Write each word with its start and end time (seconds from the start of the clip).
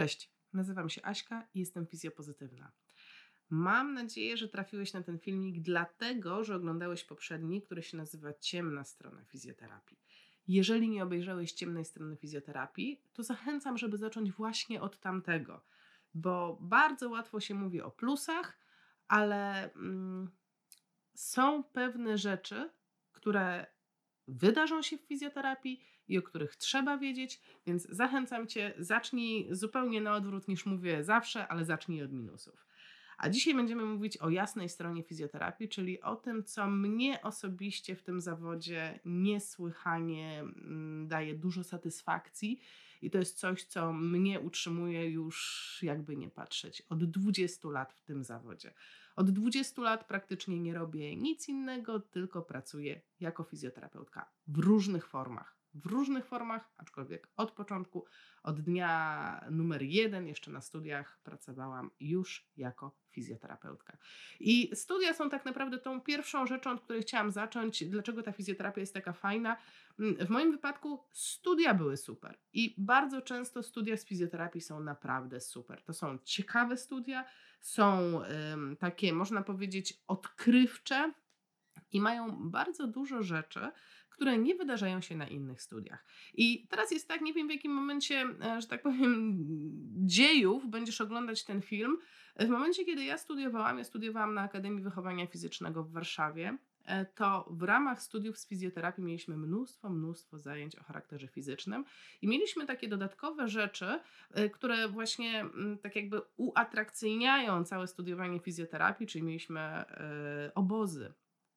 Cześć, 0.00 0.30
nazywam 0.52 0.88
się 0.88 1.02
Aśka 1.02 1.48
i 1.54 1.58
jestem 1.58 1.86
fizjopozytywna. 1.86 2.72
Mam 3.50 3.94
nadzieję, 3.94 4.36
że 4.36 4.48
trafiłeś 4.48 4.92
na 4.92 5.02
ten 5.02 5.18
filmik 5.18 5.60
dlatego, 5.60 6.44
że 6.44 6.56
oglądałeś 6.56 7.04
poprzedni, 7.04 7.62
który 7.62 7.82
się 7.82 7.96
nazywa 7.96 8.34
Ciemna 8.34 8.84
strona 8.84 9.24
fizjoterapii. 9.24 9.98
Jeżeli 10.48 10.88
nie 10.88 11.02
obejrzałeś 11.02 11.52
ciemnej 11.52 11.84
strony 11.84 12.16
fizjoterapii, 12.16 13.02
to 13.12 13.22
zachęcam, 13.22 13.78
żeby 13.78 13.96
zacząć 13.96 14.32
właśnie 14.32 14.80
od 14.80 15.00
tamtego, 15.00 15.64
bo 16.14 16.58
bardzo 16.60 17.08
łatwo 17.08 17.40
się 17.40 17.54
mówi 17.54 17.82
o 17.82 17.90
plusach, 17.90 18.58
ale 19.08 19.72
mm, 19.72 20.30
są 21.14 21.64
pewne 21.64 22.18
rzeczy, 22.18 22.70
które 23.12 23.66
wydarzą 24.28 24.82
się 24.82 24.98
w 24.98 25.06
fizjoterapii 25.06 25.84
i 26.10 26.18
o 26.18 26.22
których 26.22 26.56
trzeba 26.56 26.98
wiedzieć, 26.98 27.40
więc 27.66 27.88
zachęcam 27.90 28.46
Cię, 28.46 28.74
zacznij 28.78 29.48
zupełnie 29.50 30.00
na 30.00 30.14
odwrót 30.14 30.48
niż 30.48 30.66
mówię 30.66 31.04
zawsze, 31.04 31.48
ale 31.48 31.64
zacznij 31.64 32.02
od 32.02 32.12
minusów. 32.12 32.66
A 33.18 33.28
dzisiaj 33.28 33.54
będziemy 33.54 33.84
mówić 33.84 34.16
o 34.16 34.30
jasnej 34.30 34.68
stronie 34.68 35.02
fizjoterapii, 35.02 35.68
czyli 35.68 36.00
o 36.02 36.16
tym, 36.16 36.44
co 36.44 36.66
mnie 36.66 37.22
osobiście 37.22 37.96
w 37.96 38.02
tym 38.02 38.20
zawodzie 38.20 39.00
niesłychanie 39.04 40.40
mm, 40.40 41.08
daje 41.08 41.34
dużo 41.34 41.64
satysfakcji. 41.64 42.60
I 43.02 43.10
to 43.10 43.18
jest 43.18 43.38
coś, 43.38 43.64
co 43.64 43.92
mnie 43.92 44.40
utrzymuje 44.40 45.10
już, 45.10 45.78
jakby 45.82 46.16
nie 46.16 46.30
patrzeć, 46.30 46.82
od 46.88 47.04
20 47.04 47.68
lat 47.68 47.92
w 47.92 48.02
tym 48.02 48.24
zawodzie. 48.24 48.74
Od 49.16 49.30
20 49.30 49.82
lat 49.82 50.08
praktycznie 50.08 50.60
nie 50.60 50.74
robię 50.74 51.16
nic 51.16 51.48
innego, 51.48 52.00
tylko 52.00 52.42
pracuję 52.42 53.00
jako 53.20 53.44
fizjoterapeutka 53.44 54.30
w 54.46 54.58
różnych 54.58 55.06
formach 55.06 55.59
w 55.74 55.86
różnych 55.86 56.26
formach, 56.26 56.70
aczkolwiek 56.76 57.28
od 57.36 57.52
początku, 57.52 58.04
od 58.42 58.60
dnia 58.60 59.44
numer 59.50 59.82
jeden, 59.82 60.26
jeszcze 60.26 60.50
na 60.50 60.60
studiach, 60.60 61.20
pracowałam 61.22 61.90
już 62.00 62.48
jako 62.56 62.96
fizjoterapeutka. 63.10 63.96
I 64.40 64.70
studia 64.76 65.14
są 65.14 65.30
tak 65.30 65.44
naprawdę 65.44 65.78
tą 65.78 66.00
pierwszą 66.00 66.46
rzeczą, 66.46 66.70
od 66.70 66.80
której 66.80 67.02
chciałam 67.02 67.30
zacząć. 67.30 67.84
Dlaczego 67.84 68.22
ta 68.22 68.32
fizjoterapia 68.32 68.80
jest 68.80 68.94
taka 68.94 69.12
fajna? 69.12 69.56
Mm, 69.98 70.26
w 70.26 70.30
moim 70.30 70.52
wypadku 70.52 71.04
studia 71.12 71.74
były 71.74 71.96
super 71.96 72.38
i 72.52 72.74
bardzo 72.78 73.22
często 73.22 73.62
studia 73.62 73.96
z 73.96 74.04
fizjoterapii 74.04 74.60
są 74.60 74.80
naprawdę 74.80 75.40
super. 75.40 75.82
To 75.82 75.92
są 75.92 76.18
ciekawe 76.24 76.76
studia, 76.76 77.24
są 77.60 78.20
takie, 78.78 79.12
można 79.12 79.42
powiedzieć, 79.42 80.02
odkrywcze 80.06 81.12
i 81.92 82.00
mają 82.00 82.50
bardzo 82.50 82.86
dużo 82.86 83.22
rzeczy, 83.22 83.60
które 84.20 84.38
nie 84.38 84.54
wydarzają 84.54 85.00
się 85.00 85.16
na 85.16 85.28
innych 85.28 85.62
studiach. 85.62 86.04
I 86.34 86.66
teraz 86.70 86.90
jest 86.90 87.08
tak, 87.08 87.20
nie 87.20 87.32
wiem 87.32 87.48
w 87.48 87.50
jakim 87.50 87.72
momencie, 87.72 88.26
e, 88.42 88.60
że 88.60 88.66
tak 88.66 88.82
powiem, 88.82 89.38
dziejów 90.06 90.70
będziesz 90.70 91.00
oglądać 91.00 91.44
ten 91.44 91.62
film. 91.62 91.98
W 92.38 92.48
momencie, 92.48 92.84
kiedy 92.84 93.04
ja 93.04 93.18
studiowałam, 93.18 93.78
ja 93.78 93.84
studiowałam 93.84 94.34
na 94.34 94.42
Akademii 94.42 94.82
Wychowania 94.82 95.26
Fizycznego 95.26 95.84
w 95.84 95.92
Warszawie, 95.92 96.58
e, 96.84 97.04
to 97.04 97.48
w 97.50 97.62
ramach 97.62 98.02
studiów 98.02 98.38
z 98.38 98.48
fizjoterapii 98.48 99.04
mieliśmy 99.04 99.36
mnóstwo, 99.36 99.90
mnóstwo 99.90 100.38
zajęć 100.38 100.76
o 100.76 100.82
charakterze 100.82 101.28
fizycznym 101.28 101.84
i 102.22 102.28
mieliśmy 102.28 102.66
takie 102.66 102.88
dodatkowe 102.88 103.48
rzeczy, 103.48 104.00
e, 104.30 104.50
które 104.50 104.88
właśnie 104.88 105.40
mm, 105.40 105.78
tak 105.78 105.96
jakby 105.96 106.20
uatrakcyjniają 106.36 107.64
całe 107.64 107.86
studiowanie 107.86 108.40
fizjoterapii, 108.40 109.06
czyli 109.06 109.24
mieliśmy 109.24 109.84
obozy 110.54 111.12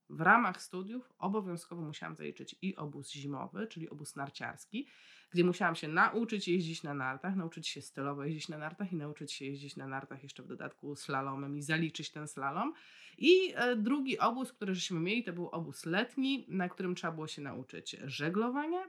w 0.09 0.21
ramach 0.21 0.61
studiów 0.61 1.13
obowiązkowo 1.19 1.81
musiałam 1.81 2.15
zaliczyć 2.15 2.55
i 2.61 2.75
obóz 2.75 3.11
zimowy, 3.11 3.67
czyli 3.67 3.89
obóz 3.89 4.15
narciarski, 4.15 4.87
gdzie 5.31 5.43
musiałam 5.43 5.75
się 5.75 5.87
nauczyć 5.87 6.47
jeździć 6.47 6.83
na 6.83 6.93
nartach, 6.93 7.35
nauczyć 7.35 7.67
się 7.67 7.81
stylowo 7.81 8.23
jeździć 8.23 8.49
na 8.49 8.57
nartach 8.57 8.93
i 8.93 8.95
nauczyć 8.95 9.33
się 9.33 9.45
jeździć 9.45 9.75
na 9.75 9.87
nartach 9.87 10.23
jeszcze 10.23 10.43
w 10.43 10.47
dodatku 10.47 10.95
slalomem 10.95 11.57
i 11.57 11.61
zaliczyć 11.61 12.11
ten 12.11 12.27
slalom. 12.27 12.73
I 13.17 13.53
e, 13.55 13.75
drugi 13.75 14.19
obóz, 14.19 14.53
który 14.53 14.75
żeśmy 14.75 14.99
mieli, 14.99 15.23
to 15.23 15.33
był 15.33 15.47
obóz 15.47 15.85
letni, 15.85 16.45
na 16.47 16.69
którym 16.69 16.95
trzeba 16.95 17.13
było 17.13 17.27
się 17.27 17.41
nauczyć 17.41 17.95
żeglowania, 18.03 18.83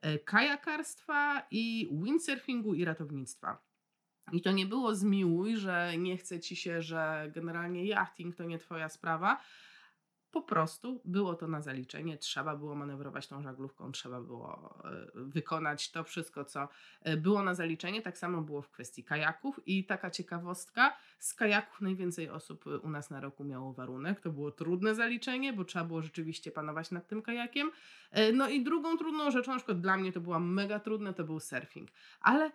e, 0.00 0.18
kajakarstwa 0.18 1.46
i 1.50 1.88
windsurfingu 1.92 2.74
i 2.74 2.84
ratownictwa. 2.84 3.62
I 4.32 4.42
to 4.42 4.52
nie 4.52 4.66
było 4.66 4.94
zmiłuj, 4.94 5.56
że 5.56 5.98
nie 5.98 6.16
chce 6.16 6.40
ci 6.40 6.56
się, 6.56 6.82
że 6.82 7.30
generalnie 7.34 7.84
yachting 7.84 8.36
to 8.36 8.44
nie 8.44 8.58
twoja 8.58 8.88
sprawa, 8.88 9.40
po 10.32 10.42
prostu 10.42 11.00
było 11.04 11.34
to 11.34 11.48
na 11.48 11.60
zaliczenie, 11.60 12.18
trzeba 12.18 12.56
było 12.56 12.74
manewrować 12.74 13.26
tą 13.26 13.42
żaglówką, 13.42 13.92
trzeba 13.92 14.20
było 14.20 14.78
e, 14.84 15.06
wykonać 15.14 15.90
to 15.90 16.04
wszystko, 16.04 16.44
co 16.44 16.68
e, 17.02 17.16
było 17.16 17.42
na 17.42 17.54
zaliczenie. 17.54 18.02
Tak 18.02 18.18
samo 18.18 18.42
było 18.42 18.62
w 18.62 18.70
kwestii 18.70 19.04
kajaków 19.04 19.60
i 19.66 19.84
taka 19.84 20.10
ciekawostka, 20.10 20.96
z 21.18 21.34
kajaków 21.34 21.80
najwięcej 21.80 22.30
osób 22.30 22.64
u 22.82 22.90
nas 22.90 23.10
na 23.10 23.20
roku 23.20 23.44
miało 23.44 23.72
warunek. 23.72 24.20
To 24.20 24.30
było 24.30 24.50
trudne 24.50 24.94
zaliczenie, 24.94 25.52
bo 25.52 25.64
trzeba 25.64 25.84
było 25.84 26.02
rzeczywiście 26.02 26.50
panować 26.50 26.90
nad 26.90 27.08
tym 27.08 27.22
kajakiem. 27.22 27.70
E, 28.10 28.32
no 28.32 28.48
i 28.48 28.64
drugą 28.64 28.98
trudną 28.98 29.30
rzeczą, 29.30 29.50
na 29.50 29.56
przykład 29.56 29.80
dla 29.80 29.96
mnie 29.96 30.12
to 30.12 30.20
była 30.20 30.38
mega 30.38 30.80
trudne, 30.80 31.14
to 31.14 31.24
był 31.24 31.40
surfing. 31.40 31.88
Ale 32.20 32.50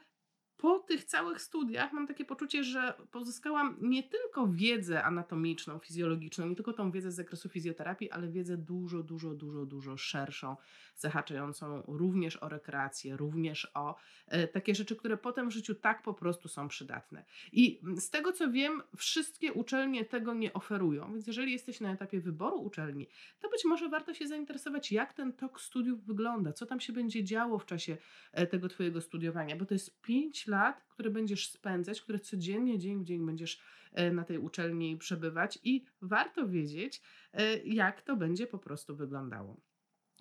po 0.58 0.80
tych 0.80 1.04
całych 1.04 1.42
studiach 1.42 1.94
mam 1.94 2.08
takie 2.08 2.26
poczucie, 2.26 2.64
że 2.64 2.94
pozyskałam 3.12 3.78
nie 3.82 4.04
tylko 4.04 4.48
wiedzę 4.48 5.04
anatomiczną, 5.04 5.80
fizjologiczną, 5.80 6.48
nie 6.48 6.56
tylko 6.56 6.74
tą 6.74 6.92
wiedzę 6.92 7.12
z 7.12 7.16
zakresu 7.16 7.50
fizjoterapii, 7.50 8.12
ale 8.12 8.28
wiedzę 8.28 8.58
dużo, 8.58 9.04
dużo, 9.04 9.34
dużo, 9.34 9.66
dużo 9.66 9.98
szerszą, 9.98 10.56
zahaczającą 10.96 11.84
również 11.88 12.38
o 12.44 12.50
rekreację, 12.50 13.18
również 13.18 13.72
o 13.74 13.96
e, 14.28 14.48
takie 14.48 14.76
rzeczy, 14.76 14.96
które 14.96 15.18
potem 15.18 15.50
w 15.50 15.54
życiu 15.54 15.76
tak 15.76 16.04
po 16.04 16.14
prostu 16.14 16.48
są 16.48 16.68
przydatne. 16.68 17.26
I 17.52 17.82
z 17.98 18.10
tego 18.10 18.34
co 18.34 18.52
wiem, 18.52 18.84
wszystkie 18.96 19.54
uczelnie 19.54 20.06
tego 20.06 20.34
nie 20.34 20.54
oferują, 20.54 21.14
więc 21.14 21.28
jeżeli 21.28 21.52
jesteś 21.52 21.82
na 21.82 21.92
etapie 21.92 22.20
wyboru 22.20 22.62
uczelni, 22.62 23.08
to 23.40 23.50
być 23.50 23.66
może 23.66 23.90
warto 23.90 24.14
się 24.14 24.28
zainteresować, 24.28 24.92
jak 24.92 25.14
ten 25.14 25.34
tok 25.34 25.62
studiów 25.62 26.06
wygląda, 26.06 26.54
co 26.54 26.66
tam 26.66 26.80
się 26.80 26.94
będzie 26.94 27.24
działo 27.24 27.60
w 27.60 27.66
czasie 27.66 27.98
e, 28.32 28.48
tego 28.48 28.70
Twojego 28.70 29.02
studiowania, 29.02 29.56
bo 29.56 29.66
to 29.66 29.74
jest 29.74 30.02
lat, 30.48 30.84
które 30.90 31.10
będziesz 31.10 31.52
spędzać, 31.52 32.02
które 32.02 32.20
codziennie, 32.20 32.80
dzień 32.80 33.00
w 33.00 33.04
dzień 33.04 33.26
będziesz 33.26 33.62
e, 33.94 34.12
na 34.12 34.24
tej 34.24 34.38
uczelni 34.38 34.98
przebywać 34.98 35.60
i 35.64 35.86
warto 36.02 36.48
wiedzieć, 36.48 37.02
e, 37.34 37.58
jak 37.58 38.02
to 38.02 38.16
będzie 38.16 38.48
po 38.48 38.60
prostu 38.60 38.96
wyglądało. 38.96 39.62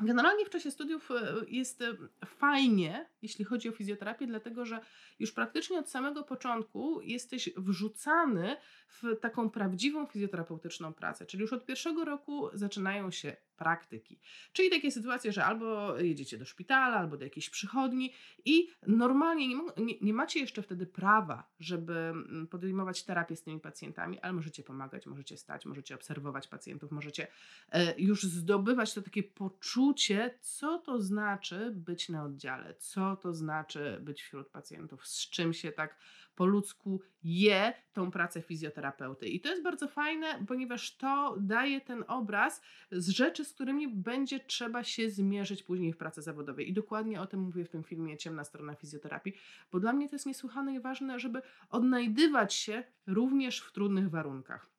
Generalnie 0.03 0.45
w 0.45 0.51
czasie 0.51 0.71
studiów 0.71 1.11
e, 1.11 1.35
jest 1.49 1.85
fajnie, 2.25 3.09
jeśli 3.27 3.45
chodzi 3.45 3.69
o 3.69 3.73
fizjoterapię, 3.73 4.27
dlatego 4.27 4.67
że 4.67 4.81
już 5.19 5.33
praktycznie 5.33 5.79
od 5.79 5.91
samego 5.91 6.23
początku 6.23 7.01
jesteś 7.01 7.51
wrzucany 7.57 8.57
w 8.89 9.21
taką 9.21 9.51
prawdziwą 9.51 10.07
fizjoterapeutyczną 10.07 10.95
pracę. 10.95 11.27
Czyli 11.27 11.41
już 11.41 11.53
od 11.53 11.67
pierwszego 11.67 12.05
roku 12.05 12.49
zaczynają 12.53 13.11
się 13.11 13.37
praktyki. 13.57 14.21
Czyli 14.53 14.71
takie 14.71 14.91
sytuacje, 14.91 15.33
że 15.33 15.45
albo 15.45 15.99
jedziecie 15.99 16.39
do 16.39 16.45
szpitala, 16.45 16.97
albo 16.97 17.17
do 17.17 17.25
jakiejś 17.25 17.51
przychodni 17.51 18.13
i 18.45 18.69
normalnie 18.87 19.49
nie, 19.49 19.95
nie, 20.01 20.15
macie 20.15 20.41
jeszcze 20.41 20.63
wtedy 20.63 20.87
prawa, 20.87 21.51
żeby 21.61 21.95
mm, 21.95 22.47
podejmować 22.47 23.05
terapię 23.05 23.37
z 23.37 23.43
tymi 23.43 23.61
pacjentami, 23.61 24.21
ale 24.21 24.33
możecie 24.33 24.63
pomagać, 24.63 25.07
możecie 25.07 25.37
stać, 25.37 25.67
możecie 25.67 25.95
obserwować 25.95 26.49
pacjentów, 26.49 26.91
możecie 26.91 27.27
e, 27.73 28.01
już 28.01 28.23
zdobywać 28.23 28.95
to 28.95 29.03
takie 29.03 29.23
poczucie, 29.23 30.39
co 30.41 30.79
to 30.79 31.01
znaczy 31.01 31.73
być 31.75 32.09
na 32.09 32.25
oddziale, 32.25 32.75
co 32.75 33.16
to 33.17 33.35
znaczy 33.35 33.99
być 34.01 34.23
wśród 34.23 34.49
pacjentów, 34.49 35.07
z 35.07 35.31
czym 35.31 35.53
się 35.53 35.73
tak 35.73 35.97
po 36.35 36.47
ludzku 36.47 37.01
je 37.23 37.75
tą 37.93 38.11
pracę 38.11 38.43
fizjoterapeuty. 38.43 39.27
I 39.27 39.41
to 39.41 39.49
jest 39.49 39.63
bardzo 39.63 39.89
fajne, 39.89 40.27
ponieważ 40.49 40.97
to 40.97 41.37
daje 41.41 41.81
ten 41.81 42.05
obraz 42.09 42.63
z 42.93 43.09
rzeczy, 43.09 43.45
z 43.45 43.53
którymi 43.53 43.89
będzie 43.89 44.41
trzeba 44.41 44.85
się 44.85 45.11
zmierzyć 45.11 45.63
później 45.63 45.93
w 45.93 45.97
pracy 45.97 46.23
zawodowej. 46.23 46.69
I 46.69 46.73
dokładnie 46.73 47.21
o 47.21 47.27
tym 47.27 47.41
mówię 47.41 47.65
w 47.65 47.69
tym 47.69 47.85
filmie 47.85 48.17
Ciemna 48.17 48.45
strona 48.45 48.75
fizjoterapii, 48.75 49.37
bo 49.73 49.81
dla 49.81 49.93
mnie 49.93 50.09
to 50.09 50.15
jest 50.15 50.27
niesłychane 50.27 50.81
ważne, 50.81 51.21
żeby 51.21 51.43
odnajdywać 51.71 52.55
się 52.55 52.85
również 53.07 53.61
w 53.61 53.73
trudnych 53.73 54.11
warunkach. 54.11 54.71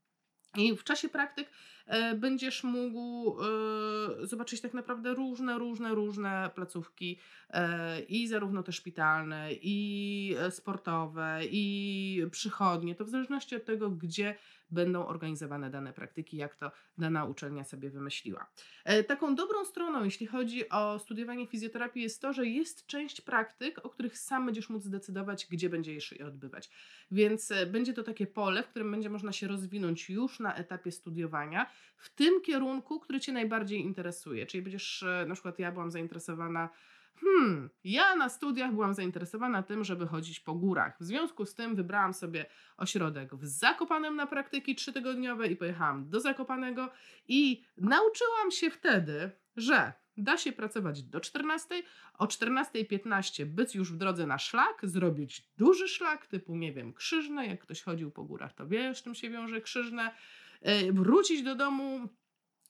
I 0.56 0.78
w 0.78 0.83
czasie 0.83 1.10
praktyk 1.10 1.50
będziesz 2.16 2.63
mógł 2.63 3.38
e, 3.42 4.28
zobaczyć 4.28 4.62
tak 4.62 4.74
naprawdę 4.74 5.13
różne, 5.13 5.60
różne, 5.60 5.95
różne 5.95 6.50
placówki 6.56 7.19
e, 7.50 8.00
i 8.01 8.28
zarówno 8.28 8.63
te 8.63 8.72
szpitalne, 8.72 9.50
i 9.51 10.36
sportowe, 10.50 11.39
i 11.51 12.25
przychodnie. 12.31 12.95
To 12.95 13.06
w 13.06 13.10
zależności 13.10 13.56
od 13.56 13.66
tego, 13.66 13.89
gdzie 13.89 14.36
będą 14.69 15.06
organizowane 15.06 15.69
dane 15.69 15.94
praktyki, 15.94 16.38
jak 16.38 16.56
to 16.56 16.72
dana 16.98 17.25
uczelnia 17.25 17.63
sobie 17.63 17.90
wymyśliła. 17.90 18.50
Taką 19.07 19.36
dobrą 19.36 19.66
stroną, 19.66 20.04
jeśli 20.04 20.28
chodzi 20.28 20.69
o 20.69 21.00
studiowanie 21.00 21.48
fizjoterapii, 21.48 22.04
jest 22.04 22.22
to, 22.22 22.33
że 22.33 22.45
jest 22.45 22.86
część 22.88 23.22
praktyk, 23.22 23.86
o 23.86 23.90
których 23.90 24.18
sam 24.18 24.45
będziesz 24.45 24.69
móc 24.69 24.83
zdecydować, 24.83 25.48
gdzie 25.50 25.69
będziesz 25.69 26.12
je 26.12 26.25
odbywać. 26.25 26.69
Więc 27.12 27.54
będzie 27.72 27.94
to 27.94 28.04
takie 28.04 28.28
pole, 28.28 28.63
w 28.63 28.68
którym 28.68 28.92
będzie 28.92 29.10
można 29.10 29.31
się 29.31 29.48
rozwinąć 29.48 30.10
już 30.10 30.40
na 30.40 30.56
etapie 30.56 30.92
studiowania 30.92 31.69
w 31.98 32.10
tym 32.10 32.42
kierunku, 32.42 33.00
który 33.00 33.20
Cię 33.20 33.34
najbardziej 33.34 33.80
interesuje. 33.80 34.46
Czyli 34.46 34.62
będziesz, 34.62 35.04
e, 35.04 35.26
na 35.28 35.34
przykład 35.34 35.60
ja 35.60 35.72
byłam 35.72 35.92
zainteresowana 35.92 36.70
hmm, 37.22 37.70
ja 37.84 38.16
na 38.16 38.30
studiach 38.30 38.74
byłam 38.74 38.94
zainteresowana 38.94 39.64
tym, 39.64 39.84
żeby 39.84 40.08
chodzić 40.08 40.40
po 40.40 40.54
górach. 40.56 40.98
W 41.00 41.04
związku 41.04 41.46
z 41.46 41.56
tym 41.56 41.76
wybrałam 41.76 42.14
sobie 42.14 42.46
ośrodek 42.78 43.36
w 43.36 43.46
Zakopanem 43.46 44.16
na 44.16 44.28
praktyki 44.28 44.76
trzytygodniowe 44.76 45.48
i 45.48 45.56
pojechałam 45.56 46.10
do 46.10 46.20
Zakopanego 46.20 46.90
i 47.28 47.64
nauczyłam 47.78 48.52
się 48.52 48.70
wtedy, 48.70 49.32
że 49.56 49.94
da 50.18 50.38
się 50.38 50.52
pracować 50.52 51.04
do 51.04 51.20
14, 51.20 51.84
o 52.18 52.26
14.15 52.26 53.46
być 53.46 53.76
już 53.76 53.94
w 53.94 53.98
drodze 53.98 54.28
na 54.28 54.38
szlak, 54.38 54.80
zrobić 54.84 55.44
duży 55.58 55.88
szlak 55.88 56.28
typu, 56.28 56.56
nie 56.56 56.74
wiem, 56.74 56.94
krzyżne, 56.94 57.48
jak 57.48 57.60
ktoś 57.60 57.82
chodził 57.82 58.12
po 58.12 58.24
górach, 58.24 58.54
to 58.54 58.68
wie, 58.68 58.96
z 58.96 59.04
czym 59.04 59.16
się 59.16 59.30
wiąże 59.30 59.62
krzyżne, 59.62 60.12
wrócić 60.94 61.44
do 61.44 61.56
domu, 61.56 62.09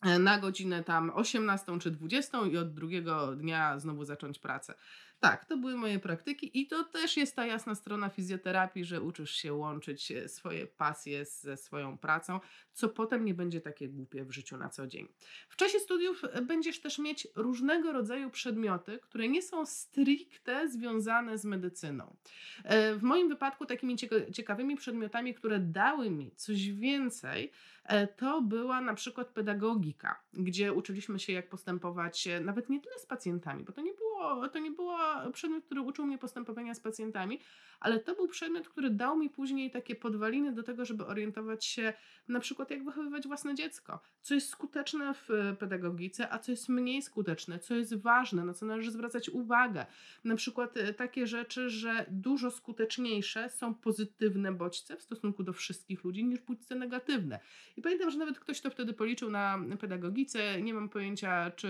E, 0.02 0.20
na 0.20 0.40
godzinę 0.40 0.84
tam 0.84 1.12
18 1.16 1.80
czy 1.80 1.92
20 1.92 2.38
i 2.52 2.58
od 2.58 2.74
drugiego 2.74 3.36
dnia 3.36 3.80
znowu 3.80 4.06
zacząć 4.06 4.40
pracę. 4.40 4.74
Tak, 5.20 5.46
to 5.46 5.58
były 5.58 5.76
moje 5.76 6.00
praktyki 6.00 6.62
i 6.62 6.68
to 6.68 6.84
też 6.84 7.18
jest 7.18 7.36
ta 7.36 7.46
jasna 7.46 7.76
strona 7.76 8.10
fizjoterapii, 8.10 8.86
że 8.86 9.02
uczysz 9.02 9.32
się 9.32 9.54
łączyć 9.54 10.12
e, 10.12 10.30
swoje 10.30 10.68
pasje 10.68 11.26
ze 11.26 11.58
swoją 11.58 11.98
pracą, 11.98 12.40
co 12.74 12.90
potem 12.90 13.26
nie 13.26 13.34
będzie 13.34 13.62
takie 13.62 13.90
głupie 13.90 14.26
w 14.26 14.32
życiu 14.32 14.58
na 14.58 14.70
co 14.70 14.88
dzień. 14.88 15.08
W 15.50 15.56
czasie 15.56 15.80
studiów 15.80 16.24
e, 16.24 16.42
będziesz 16.42 16.82
też 16.82 17.00
mieć 17.00 17.28
różnego 17.36 17.92
rodzaju 17.92 18.30
przedmioty, 18.30 19.00
które 19.00 19.28
nie 19.28 19.42
są 19.42 19.66
stricte 19.66 20.70
związane 20.70 21.38
z 21.38 21.46
medycyną. 21.46 22.16
W 22.96 23.00
moim 23.02 23.30
wypadku 23.30 23.66
takimi 23.66 23.96
ciekawymi 24.34 24.76
przedmiotami, 24.76 25.34
które 25.34 25.60
dały 25.60 26.10
mi 26.10 26.32
coś 26.36 26.72
więcej, 26.72 27.52
E, 27.88 28.08
to 28.08 28.42
była 28.42 28.82
na 28.82 28.94
przykład 28.94 29.28
pedagogika, 29.28 30.24
gdzie 30.34 30.74
uczyliśmy 30.74 31.20
się, 31.20 31.34
jak 31.34 31.50
postępować 31.50 32.28
e, 32.28 32.40
nawet 32.40 32.70
nie 32.70 32.82
tyle 32.82 33.00
z 33.00 33.06
pacjentami, 33.06 33.64
bo 33.64 33.74
to 33.74 33.82
nie 33.82 33.94
było, 33.94 34.07
to 34.54 34.60
nie 34.60 34.72
było 34.72 34.98
przedmiot, 35.34 35.66
który 35.66 35.82
uczył 35.82 36.06
mnie 36.06 36.18
postępowania 36.18 36.74
z 36.74 36.80
pacjentami, 36.80 37.40
ale 37.80 38.00
to 38.00 38.16
był 38.16 38.28
przedmiot, 38.28 38.70
który 38.70 38.90
dał 38.90 39.18
mi 39.18 39.30
później 39.30 39.72
takie 39.72 39.96
podwaliny 39.96 40.52
do 40.52 40.64
tego, 40.64 40.86
żeby 40.86 41.06
orientować 41.06 41.66
się 41.66 41.94
na 42.28 42.40
przykład 42.40 42.72
jak 42.72 42.84
wychowywać 42.84 43.28
własne 43.28 43.56
dziecko, 43.56 44.00
co 44.22 44.34
jest 44.34 44.50
skuteczne 44.50 45.14
w 45.14 45.32
e, 45.32 45.56
pedagogice, 45.56 46.34
a 46.34 46.40
co 46.40 46.52
jest 46.52 46.70
mniej 46.70 47.02
skuteczne, 47.02 47.60
co 47.60 47.76
jest 47.76 47.96
ważne, 47.96 48.46
na 48.46 48.54
co 48.54 48.66
należy 48.66 48.92
zwracać 48.92 49.30
uwagę. 49.30 49.86
Na 50.24 50.36
przykład 50.36 50.74
takie 50.98 51.28
rzeczy, 51.28 51.70
że 51.70 52.06
dużo 52.10 52.52
skuteczniejsze 52.52 53.50
są 53.50 53.76
pozytywne 53.76 54.52
bodźce 54.52 54.98
w 54.98 55.02
stosunku 55.02 55.44
do 55.44 55.54
wszystkich 55.54 56.04
ludzi 56.04 56.26
niż 56.26 56.40
bodźce 56.40 56.76
negatywne. 56.76 57.40
I 57.78 57.82
pamiętam, 57.82 58.12
że 58.12 58.18
nawet 58.18 58.40
ktoś 58.40 58.62
to 58.62 58.70
wtedy 58.70 58.94
policzył 58.94 59.30
na 59.30 59.60
pedagogice. 59.80 60.62
Nie 60.62 60.74
mam 60.74 60.90
pojęcia, 60.90 61.52
czy, 61.52 61.68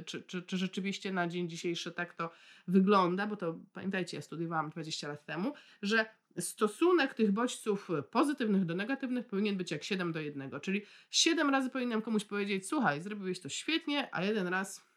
y, 0.00 0.02
czy, 0.04 0.22
czy, 0.22 0.42
czy 0.42 0.56
rzeczywiście 0.56 1.12
na 1.12 1.28
dzień 1.28 1.48
dzisiejszy 1.54 1.92
tak 1.92 2.14
to 2.14 2.30
wygląda, 2.68 3.26
bo 3.26 3.36
to 3.36 3.58
pamiętajcie, 3.72 4.16
ja 4.16 4.22
studiowałam 4.22 4.70
20 4.70 5.08
lat 5.08 5.24
temu, 5.24 5.54
że 5.82 6.06
stosunek 6.38 7.14
tych 7.14 7.32
bodźców 7.32 7.88
pozytywnych 8.10 8.64
do 8.64 8.74
negatywnych 8.74 9.26
powinien 9.26 9.56
być 9.56 9.70
jak 9.70 9.84
7 9.84 10.12
do 10.12 10.20
1. 10.20 10.60
Czyli 10.60 10.82
7 11.10 11.50
razy 11.50 11.70
powinienem 11.70 12.02
komuś 12.02 12.24
powiedzieć: 12.24 12.68
Słuchaj, 12.68 13.02
zrobiłeś 13.02 13.40
to 13.40 13.48
świetnie, 13.48 14.08
a 14.12 14.22
jeden 14.22 14.46
raz 14.46 14.94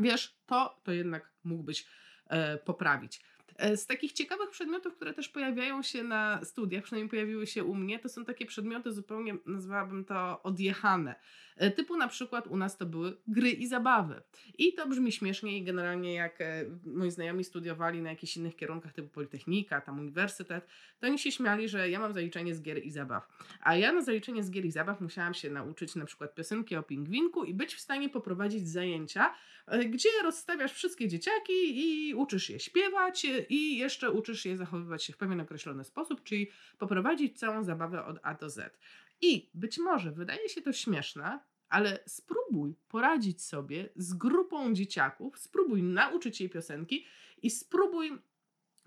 wiesz, 0.00 0.38
to, 0.46 0.80
to 0.82 0.92
jednak 0.92 1.32
mógłbyś 1.44 1.86
e, 2.26 2.58
poprawić. 2.58 3.20
E, 3.56 3.76
z 3.76 3.86
takich 3.86 4.12
ciekawych 4.12 4.50
przedmiotów, 4.50 4.94
które 4.96 5.14
też 5.14 5.28
pojawiają 5.28 5.82
się 5.82 6.02
na 6.02 6.44
studiach, 6.44 6.84
przynajmniej 6.84 7.10
pojawiły 7.10 7.46
się 7.46 7.64
u 7.64 7.74
mnie, 7.74 7.98
to 7.98 8.08
są 8.08 8.24
takie 8.24 8.46
przedmioty 8.46 8.92
zupełnie, 8.92 9.36
nazwałabym 9.46 10.04
to 10.04 10.42
odjechane. 10.42 11.14
E, 11.56 11.70
typu 11.70 11.96
na 11.96 12.08
przykład 12.08 12.46
u 12.46 12.56
nas 12.56 12.76
to 12.76 12.86
były 12.86 13.16
gry 13.28 13.50
i 13.50 13.66
zabawy. 13.66 14.22
I 14.58 14.74
to 14.74 14.88
brzmi 14.88 15.12
śmiesznie 15.12 15.58
i 15.58 15.62
generalnie 15.62 16.14
jak 16.14 16.40
e, 16.40 16.64
moi 16.86 17.10
znajomi 17.10 17.44
studiowali 17.44 18.02
na 18.02 18.10
jakichś 18.10 18.36
innych 18.36 18.56
kierunkach 18.56 18.92
typu 18.92 19.08
Politechnika, 19.08 19.80
tam 19.80 20.00
Uniwersytet, 20.00 20.66
to 21.00 21.06
oni 21.06 21.18
się 21.18 21.32
śmiali, 21.32 21.68
że 21.68 21.90
ja 21.90 22.00
mam 22.00 22.12
zaliczenie 22.12 22.54
z 22.54 22.62
gier 22.62 22.84
i 22.84 22.90
zabaw. 22.90 23.28
A 23.60 23.76
ja 23.76 23.92
na 23.92 24.02
zaliczenie 24.02 24.42
z 24.42 24.50
gier 24.50 24.64
i 24.64 24.70
zabaw 24.70 25.00
musiałam 25.00 25.34
się 25.34 25.50
nauczyć 25.50 25.94
na 25.94 26.04
przykład 26.04 26.34
piosenki 26.34 26.76
o 26.76 26.82
pingwinku 26.82 27.44
i 27.44 27.54
być 27.54 27.74
w 27.74 27.80
stanie 27.80 28.08
poprowadzić 28.08 28.68
zajęcia, 28.68 29.34
e, 29.66 29.84
gdzie 29.84 30.08
rozstawiasz 30.22 30.72
wszystkie 30.72 31.08
dzieciaki 31.08 31.52
i 31.52 32.14
uczysz 32.14 32.50
je 32.50 32.60
śpiewać 32.60 33.26
i 33.48 33.78
jeszcze 33.78 34.10
uczysz 34.10 34.44
je 34.44 34.56
zachowywać 34.56 35.04
się 35.04 35.12
w 35.12 35.16
pewien 35.16 35.40
określony 35.40 35.84
sposób, 35.84 36.22
czyli 36.22 36.50
poprowadzić 36.78 37.38
całą 37.38 37.64
zabawę 37.64 38.04
od 38.04 38.18
A 38.22 38.34
do 38.34 38.50
Z. 38.50 38.78
I 39.20 39.50
być 39.54 39.78
może 39.78 40.12
wydaje 40.12 40.48
się 40.48 40.62
to 40.62 40.72
śmieszne, 40.72 41.40
ale 41.68 41.98
spróbuj 42.06 42.74
poradzić 42.88 43.44
sobie 43.44 43.88
z 43.96 44.14
grupą 44.14 44.74
dzieciaków, 44.74 45.38
spróbuj 45.38 45.82
nauczyć 45.82 46.40
jej 46.40 46.50
piosenki 46.50 47.06
i 47.42 47.50
spróbuj 47.50 48.18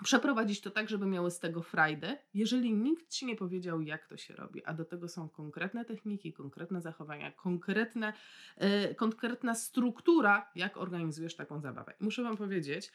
przeprowadzić 0.04 0.62
to 0.62 0.72
tak, 0.72 0.90
żeby 0.90 1.06
miały 1.06 1.32
z 1.32 1.40
tego 1.40 1.62
frajdę, 1.62 2.18
jeżeli 2.34 2.74
nikt 2.74 3.10
ci 3.10 3.26
nie 3.26 3.36
powiedział, 3.36 3.82
jak 3.82 4.08
to 4.08 4.18
się 4.18 4.36
robi, 4.36 4.66
a 4.66 4.74
do 4.74 4.86
tego 4.86 5.10
są 5.10 5.30
konkretne 5.30 5.86
techniki, 5.86 6.34
konkretne 6.34 6.82
zachowania, 6.82 7.32
konkretne, 7.32 8.14
yy, 8.58 8.96
konkretna 8.96 9.56
struktura, 9.56 10.52
jak 10.56 10.78
organizujesz 10.78 11.36
taką 11.36 11.62
zabawę. 11.62 11.94
muszę 12.00 12.24
Wam 12.24 12.38
powiedzieć, 12.38 12.92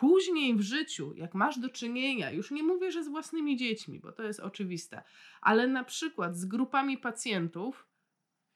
Później 0.00 0.56
w 0.56 0.60
życiu, 0.60 1.12
jak 1.14 1.34
masz 1.34 1.58
do 1.58 1.68
czynienia, 1.68 2.30
już 2.30 2.50
nie 2.50 2.62
mówię, 2.62 2.92
że 2.92 3.04
z 3.04 3.08
własnymi 3.08 3.56
dziećmi, 3.56 4.00
bo 4.00 4.12
to 4.12 4.22
jest 4.22 4.40
oczywiste, 4.40 5.02
ale 5.40 5.66
na 5.66 5.84
przykład 5.84 6.36
z 6.36 6.44
grupami 6.44 6.98
pacjentów, 6.98 7.86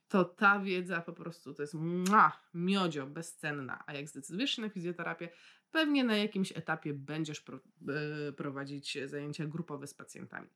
to 0.09 0.25
ta 0.25 0.61
wiedza 0.61 1.01
po 1.01 1.13
prostu 1.13 1.55
to 1.55 1.63
jest 1.63 1.75
mua, 1.75 2.33
miodzio, 2.55 3.07
bezcenna. 3.07 3.85
A 3.87 3.95
jak 3.95 4.09
zdecydujesz 4.09 4.51
się 4.51 4.63
na 4.63 4.69
fizjoterapię, 4.69 5.29
pewnie 5.71 6.05
na 6.05 6.17
jakimś 6.17 6.53
etapie 6.57 6.95
będziesz 6.95 7.41
pro, 7.41 7.59
yy, 8.27 8.33
prowadzić 8.33 8.99
zajęcia 9.07 9.47
grupowe 9.47 9.87
z 9.87 9.95
pacjentami. 9.95 10.49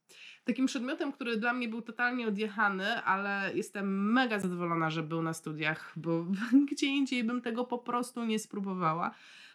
Takim 0.45 0.67
przedmiotem, 0.67 1.13
który 1.13 1.37
dla 1.37 1.53
mnie 1.53 1.69
był 1.69 1.83
totalnie 1.83 2.29
odjechany, 2.29 3.03
ale 3.03 3.51
jestem 3.55 4.13
mega 4.13 4.39
zadowolona, 4.39 4.91
że 4.91 5.03
był 5.03 5.23
na 5.23 5.33
studiach, 5.33 5.93
bo 5.97 6.27
gdzie 6.71 6.87
indziej 6.87 7.25
bym 7.25 7.41
tego 7.43 7.65
po 7.65 7.79
prostu 7.79 8.25
nie 8.25 8.39
spróbowała 8.39 9.15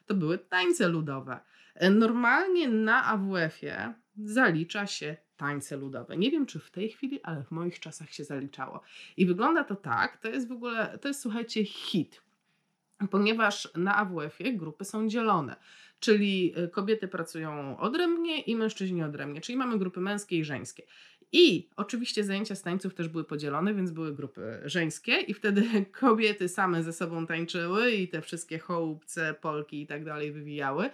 to 0.09 0.15
były 0.15 0.37
tańce 0.37 0.87
ludowe. 0.87 1.39
E, 1.75 1.89
normalnie 1.89 2.67
na 2.67 3.05
AWF-ie 3.05 3.93
zalicza 4.17 4.87
się 4.87 5.17
tańce 5.37 5.77
ludowe. 5.77 6.17
Nie 6.17 6.31
wiem, 6.31 6.45
czy 6.45 6.59
w 6.59 6.71
tej 6.71 6.89
chwili, 6.89 7.23
ale 7.23 7.43
w 7.43 7.51
moich 7.51 7.79
czasach 7.79 8.13
się 8.13 8.23
zaliczało. 8.23 8.81
I 9.17 9.25
wygląda 9.25 9.63
to 9.63 9.75
tak, 9.75 10.17
to 10.17 10.27
jest 10.27 10.47
w 10.47 10.51
ogóle, 10.51 10.97
to 11.01 11.07
jest 11.07 11.21
słuchajcie 11.21 11.65
hit, 11.65 12.21
ponieważ 13.11 13.69
na 13.75 13.95
AWF-ie 13.95 14.53
grupy 14.53 14.85
są 14.85 15.07
dzielone. 15.07 15.55
Czyli 15.99 16.53
e, 16.55 16.67
kobiety 16.67 17.07
pracują 17.07 17.77
odrębnie 17.77 18.41
i 18.41 18.55
mężczyźni 18.55 19.03
odrębnie, 19.03 19.41
czyli 19.41 19.57
mamy 19.57 19.77
grupy 19.77 19.99
męskie 19.99 20.37
i 20.37 20.43
żeńskie. 20.43 20.83
I 21.31 21.69
oczywiście 21.75 22.23
zajęcia 22.23 22.55
z 22.55 22.61
tańców 22.61 22.93
też 22.93 23.07
były 23.07 23.23
podzielone, 23.23 23.73
więc 23.73 23.91
były 23.91 24.13
grupy 24.13 24.61
żeńskie 24.65 25.17
i 25.17 25.33
wtedy 25.33 25.63
kobiety 25.99 26.49
same 26.49 26.83
ze 26.83 26.93
sobą 26.93 27.27
tańczyły 27.27 27.91
i 27.91 28.07
te 28.07 28.21
wszystkie 28.21 28.59
chołupce, 28.59 29.35
polki 29.41 29.81
i 29.81 29.87
tak 29.87 30.05
dalej 30.05 30.31
wywijały. 30.31 30.89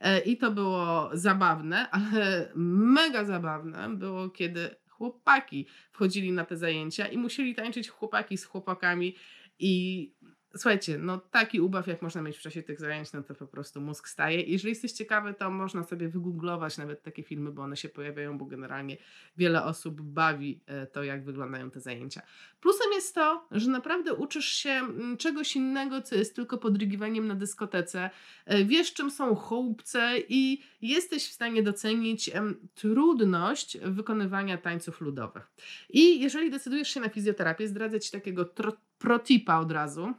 E, 0.00 0.20
I 0.20 0.36
to 0.36 0.50
było 0.50 1.10
zabawne, 1.12 1.90
ale 1.90 2.52
mega 2.54 3.24
zabawne 3.24 3.96
było, 3.96 4.30
kiedy 4.30 4.70
chłopaki 4.88 5.66
wchodzili 5.92 6.32
na 6.32 6.44
te 6.44 6.56
zajęcia 6.56 7.06
i 7.06 7.18
musieli 7.18 7.54
tańczyć 7.54 7.88
chłopaki 7.88 8.36
z 8.38 8.44
chłopakami 8.44 9.16
i 9.58 10.12
Słuchajcie, 10.56 10.98
no 10.98 11.18
taki 11.18 11.60
ubaw, 11.60 11.86
jak 11.86 12.02
można 12.02 12.22
mieć 12.22 12.36
w 12.36 12.40
czasie 12.40 12.62
tych 12.62 12.80
zajęć, 12.80 13.12
no 13.12 13.22
to 13.22 13.34
po 13.34 13.46
prostu 13.46 13.80
mózg 13.80 14.08
staje. 14.08 14.42
Jeżeli 14.42 14.68
jesteś 14.70 14.92
ciekawy, 14.92 15.34
to 15.34 15.50
można 15.50 15.84
sobie 15.84 16.08
wygooglować 16.08 16.78
nawet 16.78 17.02
takie 17.02 17.22
filmy, 17.22 17.52
bo 17.52 17.62
one 17.62 17.76
się 17.76 17.88
pojawiają, 17.88 18.38
bo 18.38 18.44
generalnie 18.44 18.96
wiele 19.36 19.64
osób 19.64 20.02
bawi 20.02 20.60
e, 20.66 20.86
to, 20.86 21.02
jak 21.02 21.24
wyglądają 21.24 21.70
te 21.70 21.80
zajęcia. 21.80 22.22
Plusem 22.60 22.92
jest 22.92 23.14
to, 23.14 23.48
że 23.50 23.70
naprawdę 23.70 24.14
uczysz 24.14 24.46
się 24.46 24.70
mm, 24.70 25.16
czegoś 25.16 25.56
innego, 25.56 26.02
co 26.02 26.14
jest 26.14 26.36
tylko 26.36 26.58
podrygiwaniem 26.58 27.26
na 27.26 27.34
dyskotece. 27.34 28.10
E, 28.46 28.64
wiesz, 28.64 28.92
czym 28.92 29.10
są 29.10 29.34
chłopce 29.34 30.12
i 30.28 30.62
jesteś 30.82 31.28
w 31.28 31.32
stanie 31.32 31.62
docenić 31.62 32.30
trudność 32.74 33.78
wykonywania 33.78 34.58
tańców 34.58 35.00
ludowych. 35.00 35.50
I 35.90 36.20
jeżeli 36.20 36.50
decydujesz 36.50 36.88
się 36.88 37.00
na 37.00 37.08
fizjoterapię, 37.08 37.68
zdradzę 37.68 38.00
Ci 38.00 38.12
takiego 38.12 38.54
protipa 38.98 39.58
od 39.58 39.72
razu 39.72 40.14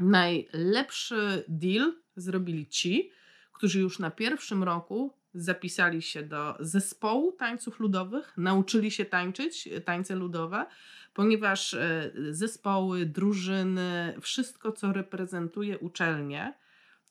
Najlepszy 0.00 1.44
deal 1.48 1.92
zrobili 2.16 2.66
ci, 2.66 3.10
którzy 3.52 3.80
już 3.80 3.98
na 3.98 4.10
pierwszym 4.10 4.62
roku 4.62 5.14
zapisali 5.34 6.02
się 6.02 6.22
do 6.22 6.56
zespołu 6.60 7.32
tańców 7.32 7.80
ludowych, 7.80 8.34
nauczyli 8.36 8.90
się 8.90 9.04
tańczyć 9.04 9.68
tańce 9.84 10.14
ludowe, 10.14 10.66
ponieważ 11.14 11.74
e, 11.74 12.10
zespoły, 12.30 13.06
drużyny, 13.06 14.14
wszystko 14.20 14.72
co 14.72 14.92
reprezentuje 14.92 15.78
uczelnię, 15.78 16.54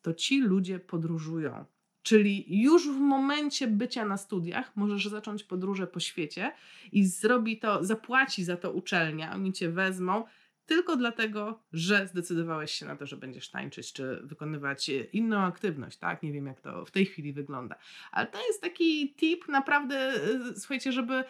to 0.02 0.14
ci 0.14 0.42
ludzie 0.42 0.80
podróżują. 0.80 1.66
Czyli 2.04 2.62
już 2.62 2.88
w 2.90 3.00
momencie 3.00 3.68
bycia 3.68 4.06
na 4.06 4.18
studiach 4.18 4.76
możesz 4.76 5.08
zacząć 5.08 5.44
podróże 5.44 5.88
po 5.88 6.00
świecie 6.00 6.52
i 6.92 7.06
zrobi 7.06 7.60
to, 7.60 7.84
zapłaci 7.84 8.44
za 8.44 8.58
to 8.58 8.72
uczelnia, 8.72 9.34
oni 9.34 9.54
cię 9.54 9.70
wezmą 9.70 10.24
tylko 10.68 10.96
dlatego, 10.96 11.64
że 11.74 12.08
zdecydowałeś 12.08 12.72
się 12.72 12.86
na 12.86 12.96
to, 12.96 13.06
że 13.06 13.18
będziesz 13.18 13.50
tańczyć, 13.50 13.94
czy 13.94 14.20
wykonywać 14.24 14.92
inną 15.14 15.40
aktywność, 15.40 15.98
tak? 15.98 16.24
Nie 16.24 16.32
wiem, 16.32 16.46
jak 16.46 16.62
to 16.62 16.86
w 16.86 16.92
tej 16.92 17.06
chwili 17.06 17.34
wygląda. 17.34 17.76
Ale 18.12 18.28
to 18.28 18.48
jest 18.48 18.62
taki 18.62 19.16
tip 19.16 19.48
naprawdę, 19.48 20.14
słuchajcie, 20.56 20.92
żeby 20.92 21.24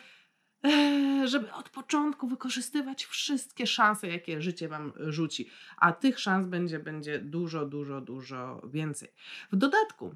żeby 1.25 1.53
od 1.53 1.69
początku 1.69 2.27
wykorzystywać 2.27 3.05
wszystkie 3.05 3.67
szanse, 3.67 4.07
jakie 4.07 4.41
życie 4.41 4.67
Wam 4.67 4.93
rzuci, 4.99 5.49
a 5.77 5.91
tych 5.91 6.19
szans 6.19 6.47
będzie, 6.47 6.79
będzie 6.79 7.19
dużo, 7.19 7.65
dużo, 7.65 8.01
dużo 8.01 8.61
więcej. 8.73 9.09
W 9.51 9.55
dodatku, 9.55 10.15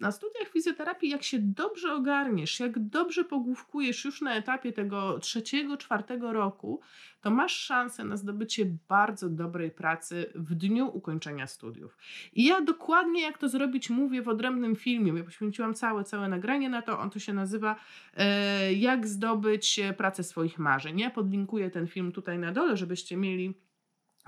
na 0.00 0.12
studiach 0.12 0.48
fizjoterapii, 0.48 1.10
jak 1.10 1.22
się 1.22 1.38
dobrze 1.38 1.94
ogarniesz, 1.94 2.60
jak 2.60 2.78
dobrze 2.78 3.24
pogłówkujesz 3.24 4.04
już 4.04 4.20
na 4.20 4.34
etapie 4.34 4.72
tego 4.72 5.18
trzeciego, 5.18 5.76
czwartego 5.76 6.32
roku, 6.32 6.80
to 7.20 7.30
masz 7.30 7.52
szansę 7.52 8.04
na 8.04 8.16
zdobycie 8.16 8.66
bardzo 8.88 9.28
dobrej 9.28 9.70
pracy 9.70 10.32
w 10.34 10.54
dniu 10.54 10.90
ukończenia 10.96 11.46
studiów. 11.46 11.98
I 12.32 12.44
ja 12.44 12.60
dokładnie 12.60 13.22
jak 13.22 13.38
to 13.38 13.48
zrobić 13.48 13.90
mówię 13.90 14.22
w 14.22 14.28
odrębnym 14.28 14.76
filmie. 14.76 15.12
Ja 15.18 15.24
poświęciłam 15.24 15.74
całe, 15.74 16.04
całe 16.04 16.28
nagranie 16.28 16.68
na 16.68 16.82
to. 16.82 16.98
On 16.98 17.10
to 17.10 17.18
się 17.18 17.32
nazywa 17.32 17.76
e, 18.16 18.72
Jak 18.72 19.06
zdobyć 19.06 19.80
pracę 19.96 20.24
swoich 20.24 20.58
marzeń. 20.58 21.00
Ja 21.00 21.10
podlinkuję 21.10 21.70
ten 21.70 21.86
film 21.86 22.12
tutaj 22.12 22.38
na 22.38 22.52
dole, 22.52 22.76
żebyście 22.76 23.16
mieli 23.16 23.54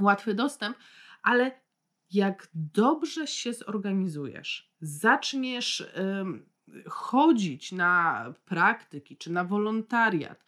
łatwy 0.00 0.34
dostęp, 0.34 0.76
ale 1.22 1.60
jak 2.12 2.48
dobrze 2.54 3.26
się 3.26 3.52
zorganizujesz, 3.52 4.70
zaczniesz 4.80 5.92
chodzić 6.86 7.72
na 7.72 8.24
praktyki 8.44 9.16
czy 9.16 9.32
na 9.32 9.44
wolontariat 9.44 10.44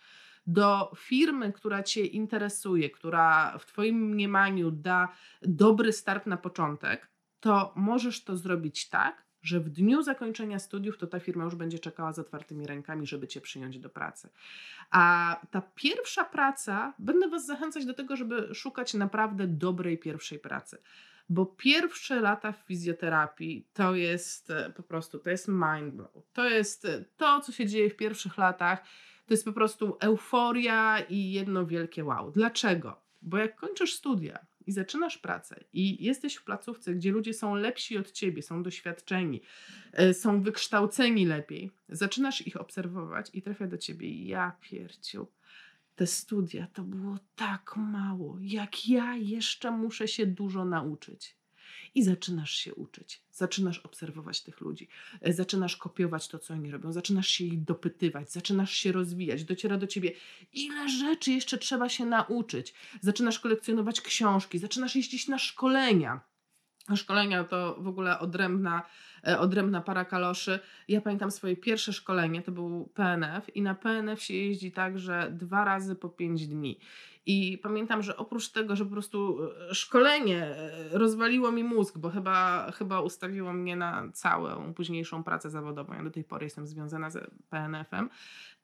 do 0.47 0.93
firmy, 0.97 1.53
która 1.53 1.83
Cię 1.83 2.07
interesuje, 2.07 2.91
która 2.91 3.59
w 3.59 3.67
Twoim 3.67 4.09
mniemaniu 4.11 4.71
da 4.71 5.09
dobry 5.43 5.93
start 5.93 6.27
na 6.27 6.37
początek, 6.37 7.09
to 7.41 7.73
możesz 7.77 8.25
to 8.25 8.37
zrobić 8.37 8.89
tak, 8.89 9.25
że 9.43 9.61
w 9.61 9.71
dniu 9.71 10.03
zakończenia 10.03 10.59
studiów 10.59 10.99
to 10.99 11.07
ta 11.07 11.21
firma 11.21 11.45
już 11.45 11.55
będzie 11.55 11.79
czekała 11.79 12.13
z 12.13 12.19
otwartymi 12.19 12.67
rękami, 12.67 13.07
żeby 13.07 13.29
Cię 13.29 13.41
przyjąć 13.41 13.79
do 13.79 13.91
pracy. 13.91 14.29
A 14.91 15.37
ta 15.51 15.63
pierwsza 15.75 16.25
praca, 16.25 16.95
będę 16.99 17.29
Was 17.29 17.47
zachęcać 17.47 17.87
do 17.87 17.95
tego, 17.95 18.17
żeby 18.17 18.55
szukać 18.55 18.95
naprawdę 18.95 19.47
dobrej 19.47 19.99
pierwszej 19.99 20.39
pracy 20.39 20.79
bo 21.29 21.47
pierwsze 21.47 22.21
lata 22.21 22.53
w 22.53 22.67
fizjoterapii 22.67 23.67
to 23.73 23.95
jest 23.95 24.51
e, 24.51 24.73
po 24.77 24.83
prostu, 24.83 25.19
to 25.19 25.31
jest 25.31 25.49
mind 25.49 25.95
blow. 25.95 26.11
To 26.33 26.49
jest 26.49 26.85
e, 26.85 27.05
to, 27.17 27.41
co 27.41 27.53
się 27.53 27.67
dzieje 27.67 27.91
w 27.91 27.97
pierwszych 27.97 28.39
latach, 28.39 28.83
to 29.27 29.35
jest 29.35 29.45
po 29.45 29.53
prostu 29.53 29.97
euforia 30.01 31.01
i 31.01 31.33
jedno 31.33 31.67
wielkie 31.67 32.05
wow. 32.05 32.31
Dlaczego? 32.31 33.01
Bo 33.23 33.39
jak 33.39 33.57
kończysz 33.57 33.95
studia 33.95 34.47
i 34.67 34.73
zaczynasz 34.73 35.19
pracę 35.19 35.65
i 35.73 36.05
jesteś 36.05 36.35
w 36.35 36.45
placówce, 36.45 36.95
gdzie 36.95 37.13
ludzie 37.13 37.35
są 37.35 37.55
lepsi 37.55 37.99
od 37.99 38.13
ciebie, 38.13 38.43
są 38.43 38.63
doświadczeni, 38.63 39.41
e, 39.93 40.15
są 40.15 40.43
wykształceni 40.43 41.27
lepiej, 41.27 41.71
zaczynasz 41.89 42.47
ich 42.47 42.61
obserwować 42.61 43.31
i 43.33 43.43
trafia 43.43 43.67
do 43.67 43.79
ciebie 43.79 44.25
ja 44.25 44.57
pierciu 44.61 45.27
te 45.97 46.07
studia 46.07 46.67
to 46.73 46.83
było 46.83 47.19
tak 47.37 47.77
mało, 47.77 48.39
jak 48.41 48.89
ja 48.89 49.17
jeszcze 49.17 49.71
muszę 49.71 50.09
się 50.09 50.27
dużo 50.27 50.65
nauczyć. 50.65 51.37
I 51.95 52.03
zaczynasz 52.03 52.55
się 52.55 52.75
uczyć, 52.75 53.23
zaczynasz 53.33 53.79
obserwować 53.79 54.43
tych 54.43 54.61
ludzi, 54.61 54.89
e, 55.21 55.33
zaczynasz 55.33 55.77
kopiować 55.77 56.29
to, 56.29 56.39
co 56.39 56.55
oni 56.55 56.71
robią, 56.71 56.93
zaczynasz 56.93 57.29
się 57.29 57.45
ich 57.45 57.65
dopytywać, 57.65 58.33
zaczynasz 58.33 58.73
się 58.73 58.93
rozwijać, 58.93 59.45
dociera 59.45 59.79
do 59.79 59.87
ciebie, 59.87 60.13
ile 60.53 60.89
rzeczy 60.89 61.33
jeszcze 61.33 61.59
trzeba 61.59 61.89
się 61.89 62.07
nauczyć. 62.07 62.75
Zaczynasz 63.01 63.41
kolekcjonować 63.41 64.01
książki, 64.01 64.59
zaczynasz 64.59 64.97
jeździć 64.97 65.29
na 65.29 65.39
szkolenia. 65.39 66.21
Szkolenia 66.97 67.45
to 67.45 67.77
w 67.79 67.89
ogóle 67.89 68.19
odrębna 68.19 68.83
E, 69.27 69.39
odrębna 69.39 69.81
para 69.81 70.05
kaloszy. 70.05 70.61
Ja 70.89 71.01
pamiętam 71.01 71.31
swoje 71.31 71.57
pierwsze 71.57 71.93
szkolenie, 71.93 72.43
to 72.43 72.53
był 72.53 72.91
PNF 72.95 73.57
i 73.57 73.63
na 73.63 73.75
PNF 73.75 74.23
się 74.23 74.35
jeździ 74.35 74.73
tak, 74.73 74.99
że 74.99 75.33
dwa 75.33 75.65
razy 75.65 75.97
po 75.97 76.09
pięć 76.09 76.47
dni. 76.47 76.79
I 77.27 77.59
pamiętam, 77.63 78.03
że 78.03 78.17
oprócz 78.17 78.49
tego, 78.49 78.77
że 78.77 78.85
po 78.85 78.91
prostu 78.91 79.39
e, 79.71 79.75
szkolenie 79.75 80.45
e, 80.45 80.99
rozwaliło 80.99 81.53
mi 81.53 81.65
mózg, 81.65 81.99
bo 81.99 82.11
chyba, 82.11 82.71
chyba 82.73 83.01
ustawiło 83.01 83.53
mnie 83.53 83.77
na 83.77 84.09
całą 84.13 84.75
późniejszą 84.75 85.25
pracę 85.25 85.51
zawodową. 85.51 85.95
Ja 85.95 86.03
do 86.03 86.11
tej 86.11 86.25
pory 86.25 86.47
jestem 86.47 86.67
związana 86.67 87.11
z 87.11 87.31
PNF-em 87.51 88.11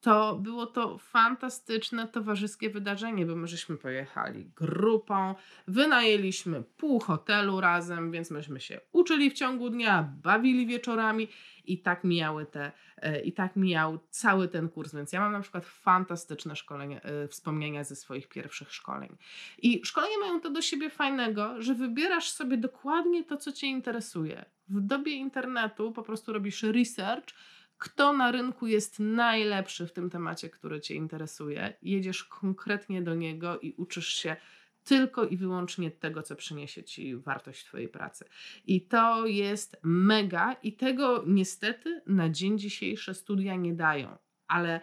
to 0.00 0.36
było 0.36 0.66
to 0.66 0.98
fantastyczne 0.98 2.08
towarzyskie 2.08 2.70
wydarzenie, 2.70 3.26
bo 3.26 3.36
my 3.36 3.46
żeśmy 3.46 3.76
pojechali 3.76 4.44
grupą, 4.56 5.34
wynajęliśmy 5.68 6.62
pół 6.62 7.00
hotelu 7.00 7.60
razem, 7.60 8.10
więc 8.10 8.30
myśmy 8.30 8.60
się 8.60 8.80
uczyli 8.92 9.30
w 9.30 9.34
ciągu 9.34 9.70
dnia, 9.70 10.12
bawili 10.22 10.66
wieczorami 10.66 11.28
i 11.64 11.78
tak 11.78 12.04
mijały 12.04 12.46
te, 12.46 12.72
e, 12.96 13.20
i 13.20 13.32
tak 13.32 13.56
mijał 13.56 13.98
cały 14.10 14.48
ten 14.48 14.68
kurs, 14.68 14.94
więc 14.94 15.12
ja 15.12 15.20
mam 15.20 15.32
na 15.32 15.40
przykład 15.40 15.66
fantastyczne 15.66 16.56
szkolenie, 16.56 17.02
e, 17.02 17.28
wspomnienia 17.28 17.84
ze 17.84 17.96
swoich 17.96 18.28
pierwszych 18.28 18.74
szkoleń. 18.74 19.16
I 19.58 19.80
szkolenia 19.84 20.18
mają 20.20 20.40
to 20.40 20.50
do 20.50 20.62
siebie 20.62 20.90
fajnego, 20.90 21.62
że 21.62 21.74
wybierasz 21.74 22.30
sobie 22.30 22.56
dokładnie 22.56 23.24
to, 23.24 23.36
co 23.36 23.52
Cię 23.52 23.66
interesuje. 23.66 24.44
W 24.68 24.80
dobie 24.80 25.12
internetu 25.12 25.92
po 25.92 26.02
prostu 26.02 26.32
robisz 26.32 26.62
research, 26.62 27.34
kto 27.78 28.12
na 28.12 28.30
rynku 28.30 28.66
jest 28.66 29.00
najlepszy 29.00 29.86
w 29.86 29.92
tym 29.92 30.10
temacie, 30.10 30.50
który 30.50 30.80
Cię 30.80 30.94
interesuje. 30.94 31.74
Jedziesz 31.82 32.24
konkretnie 32.24 33.02
do 33.02 33.14
niego 33.14 33.60
i 33.60 33.72
uczysz 33.72 34.08
się 34.08 34.36
tylko 34.84 35.24
i 35.24 35.36
wyłącznie 35.36 35.90
tego, 35.90 36.22
co 36.22 36.36
przyniesie 36.36 36.84
Ci 36.84 37.16
wartość 37.16 37.64
Twojej 37.64 37.88
pracy. 37.88 38.24
I 38.66 38.80
to 38.80 39.26
jest 39.26 39.76
mega, 39.82 40.52
i 40.62 40.72
tego 40.72 41.24
niestety 41.26 42.02
na 42.06 42.28
dzień 42.30 42.58
dzisiejszy 42.58 43.14
studia 43.14 43.56
nie 43.56 43.74
dają, 43.74 44.18
ale 44.46 44.80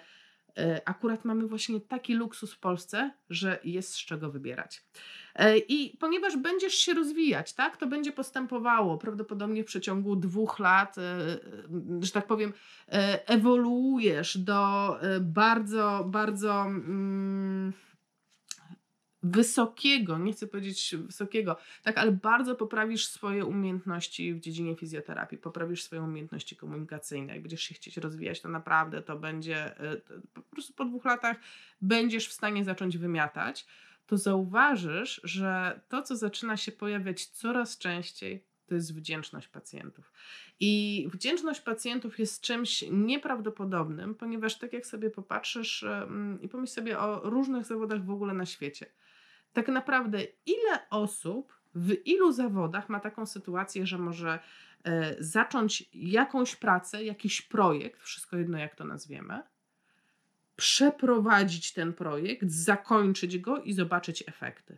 e, 0.57 0.81
akurat 0.85 1.25
mamy 1.25 1.47
właśnie 1.47 1.81
taki 1.81 2.13
luksus 2.13 2.53
w 2.53 2.59
Polsce, 2.59 3.11
że 3.29 3.59
jest 3.63 3.93
z 3.93 4.05
czego 4.05 4.31
wybierać. 4.31 4.83
E, 5.35 5.57
I 5.57 5.97
ponieważ 5.97 6.37
będziesz 6.37 6.73
się 6.73 6.93
rozwijać, 6.93 7.53
tak, 7.53 7.77
to 7.77 7.87
będzie 7.87 8.11
postępowało 8.11 8.97
prawdopodobnie 8.97 9.63
w 9.63 9.65
przeciągu 9.65 10.15
dwóch 10.15 10.59
lat, 10.59 10.97
e, 10.97 11.01
że 12.01 12.11
tak 12.11 12.27
powiem, 12.27 12.53
ewoluujesz 13.27 14.37
do 14.37 14.95
bardzo, 15.21 16.05
bardzo. 16.07 16.61
Mm, 16.61 17.73
wysokiego, 19.25 20.17
nie 20.17 20.33
chcę 20.33 20.47
powiedzieć 20.47 20.95
wysokiego, 20.95 21.57
tak, 21.83 21.97
ale 21.97 22.11
bardzo 22.11 22.55
poprawisz 22.55 23.07
swoje 23.07 23.45
umiejętności 23.45 24.33
w 24.33 24.39
dziedzinie 24.39 24.75
fizjoterapii, 24.75 25.37
poprawisz 25.37 25.83
swoje 25.83 26.01
umiejętności 26.01 26.55
komunikacyjne. 26.55 27.33
Jak 27.33 27.41
będziesz 27.41 27.61
się 27.61 27.75
chcieć 27.75 27.97
rozwijać, 27.97 28.41
to 28.41 28.49
naprawdę 28.49 29.01
to 29.01 29.19
będzie, 29.19 29.79
e, 29.79 29.97
po 30.33 30.41
prostu 30.41 30.73
po 30.73 30.85
dwóch 30.85 31.05
latach 31.05 31.37
będziesz 31.81 32.27
w 32.27 32.33
stanie 32.33 32.63
zacząć 32.63 32.97
wymiatać, 32.97 33.65
to 34.07 34.17
zauważysz, 34.17 35.21
że 35.23 35.81
to, 35.89 36.01
co 36.01 36.15
zaczyna 36.15 36.57
się 36.57 36.71
pojawiać 36.71 37.25
coraz 37.25 37.77
częściej, 37.77 38.45
to 38.67 38.75
jest 38.75 38.95
wdzięczność 38.95 39.47
pacjentów. 39.47 40.13
I 40.59 41.05
wdzięczność 41.11 41.61
pacjentów 41.61 42.19
jest 42.19 42.41
czymś 42.41 42.85
nieprawdopodobnym, 42.91 44.15
ponieważ 44.15 44.57
tak 44.57 44.73
jak 44.73 44.85
sobie 44.85 45.09
popatrzysz 45.09 45.85
i 46.41 46.49
pomyśl 46.49 46.73
sobie 46.73 46.99
o 46.99 47.29
różnych 47.29 47.65
zawodach 47.65 48.05
w 48.05 48.09
ogóle 48.09 48.33
na 48.33 48.45
świecie– 48.45 48.85
tak 49.55 49.67
naprawdę 49.67 50.23
ile 50.45 50.89
osób 50.89 51.53
w 51.75 52.07
ilu 52.07 52.31
zawodach 52.31 52.89
ma 52.89 52.99
taką 52.99 53.25
sytuację, 53.25 53.85
że 53.85 53.97
może 53.97 54.39
e, 54.83 55.15
zacząć 55.19 55.89
jakąś 55.93 56.55
pracę, 56.55 57.03
jakiś 57.03 57.41
projekt, 57.41 58.01
wszystko 58.01 58.37
jedno 58.37 58.57
jak 58.57 58.75
to 58.75 58.85
nazwiemy, 58.85 59.43
przeprowadzić 60.55 61.73
ten 61.73 61.93
projekt, 61.93 62.51
zakończyć 62.51 63.37
go 63.37 63.61
i 63.61 63.73
zobaczyć 63.73 64.23
efekty. 64.27 64.77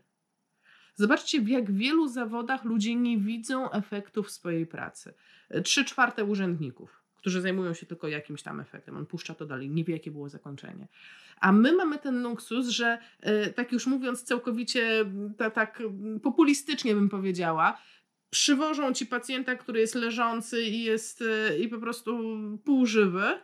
Zobaczcie, 0.96 1.42
w 1.42 1.48
jak 1.48 1.72
wielu 1.72 2.08
zawodach 2.08 2.64
ludzie 2.64 2.96
nie 2.96 3.18
widzą 3.18 3.72
efektów 3.72 4.32
swojej 4.32 4.66
pracy. 4.66 5.14
Trzy 5.64 5.86
czwarte 5.86 6.26
urzędników 6.26 7.08
którzy 7.28 7.42
zajmują 7.42 7.74
się 7.74 7.86
tylko 7.86 8.08
jakimś 8.08 8.44
tam 8.44 8.60
efektem. 8.60 8.98
On 8.98 9.06
puszcza 9.06 9.36
to 9.36 9.46
dalej, 9.46 9.70
nie 9.70 9.84
wie, 9.84 9.94
jakie 9.94 10.12
było 10.12 10.30
zakończenie. 10.30 10.88
A 11.40 11.52
my 11.52 11.74
mamy 11.74 12.00
ten 12.00 12.24
luksus, 12.24 12.68
że 12.68 12.98
e, 13.20 13.54
tak 13.54 13.72
już 13.72 13.88
mówiąc 13.88 14.24
całkowicie 14.24 15.06
tak 15.54 15.84
populistycznie 16.24 16.96
bym 16.96 17.10
powiedziała, 17.10 17.82
przywożą 18.30 18.94
ci 18.94 19.06
pacjenta, 19.06 19.56
który 19.56 19.80
jest 19.80 19.96
leżący 19.96 20.62
i 20.62 20.84
jest 20.84 21.22
e, 21.22 21.58
i 21.58 21.68
po 21.68 21.78
prostu 21.78 22.38
półżywy, 22.66 23.42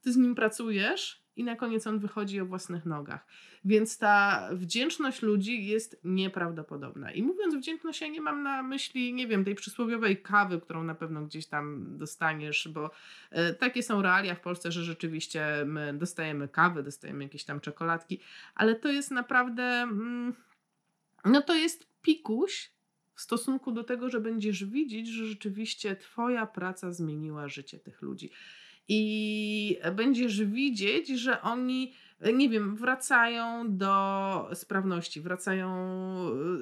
ty 0.00 0.12
z 0.12 0.16
nim 0.16 0.34
pracujesz 0.34 1.23
i 1.36 1.44
na 1.44 1.56
koniec 1.56 1.86
on 1.86 1.98
wychodzi 1.98 2.40
o 2.40 2.46
własnych 2.46 2.86
nogach. 2.86 3.26
Więc 3.64 3.98
ta 3.98 4.48
wdzięczność 4.52 5.22
ludzi 5.22 5.66
jest 5.66 6.00
nieprawdopodobna. 6.04 7.12
I 7.12 7.22
mówiąc 7.22 7.54
wdzięczność, 7.54 8.00
ja 8.00 8.08
nie 8.08 8.20
mam 8.20 8.42
na 8.42 8.62
myśli, 8.62 9.14
nie 9.14 9.26
wiem, 9.26 9.44
tej 9.44 9.54
przysłowiowej 9.54 10.22
kawy, 10.22 10.60
którą 10.60 10.84
na 10.84 10.94
pewno 10.94 11.22
gdzieś 11.22 11.46
tam 11.46 11.96
dostaniesz, 11.98 12.68
bo 12.72 12.90
e, 13.30 13.54
takie 13.54 13.82
są 13.82 14.02
realia 14.02 14.34
w 14.34 14.40
Polsce, 14.40 14.72
że 14.72 14.84
rzeczywiście 14.84 15.46
my 15.66 15.94
dostajemy 15.94 16.48
kawę, 16.48 16.82
dostajemy 16.82 17.24
jakieś 17.24 17.44
tam 17.44 17.60
czekoladki, 17.60 18.20
ale 18.54 18.74
to 18.74 18.88
jest 18.88 19.10
naprawdę. 19.10 19.62
Mm, 19.62 20.34
no 21.24 21.42
to 21.42 21.54
jest 21.54 21.86
pikuś 22.02 22.74
w 23.14 23.20
stosunku 23.20 23.72
do 23.72 23.84
tego, 23.84 24.10
że 24.10 24.20
będziesz 24.20 24.64
widzieć, 24.64 25.08
że 25.08 25.26
rzeczywiście 25.26 25.96
Twoja 25.96 26.46
praca 26.46 26.92
zmieniła 26.92 27.48
życie 27.48 27.78
tych 27.78 28.02
ludzi. 28.02 28.30
I 28.88 29.78
będziesz 29.96 30.44
widzieć, 30.44 31.08
że 31.08 31.42
oni, 31.42 31.92
nie 32.34 32.48
wiem, 32.48 32.76
wracają 32.76 33.76
do 33.76 34.50
sprawności, 34.54 35.20
wracają, 35.20 35.68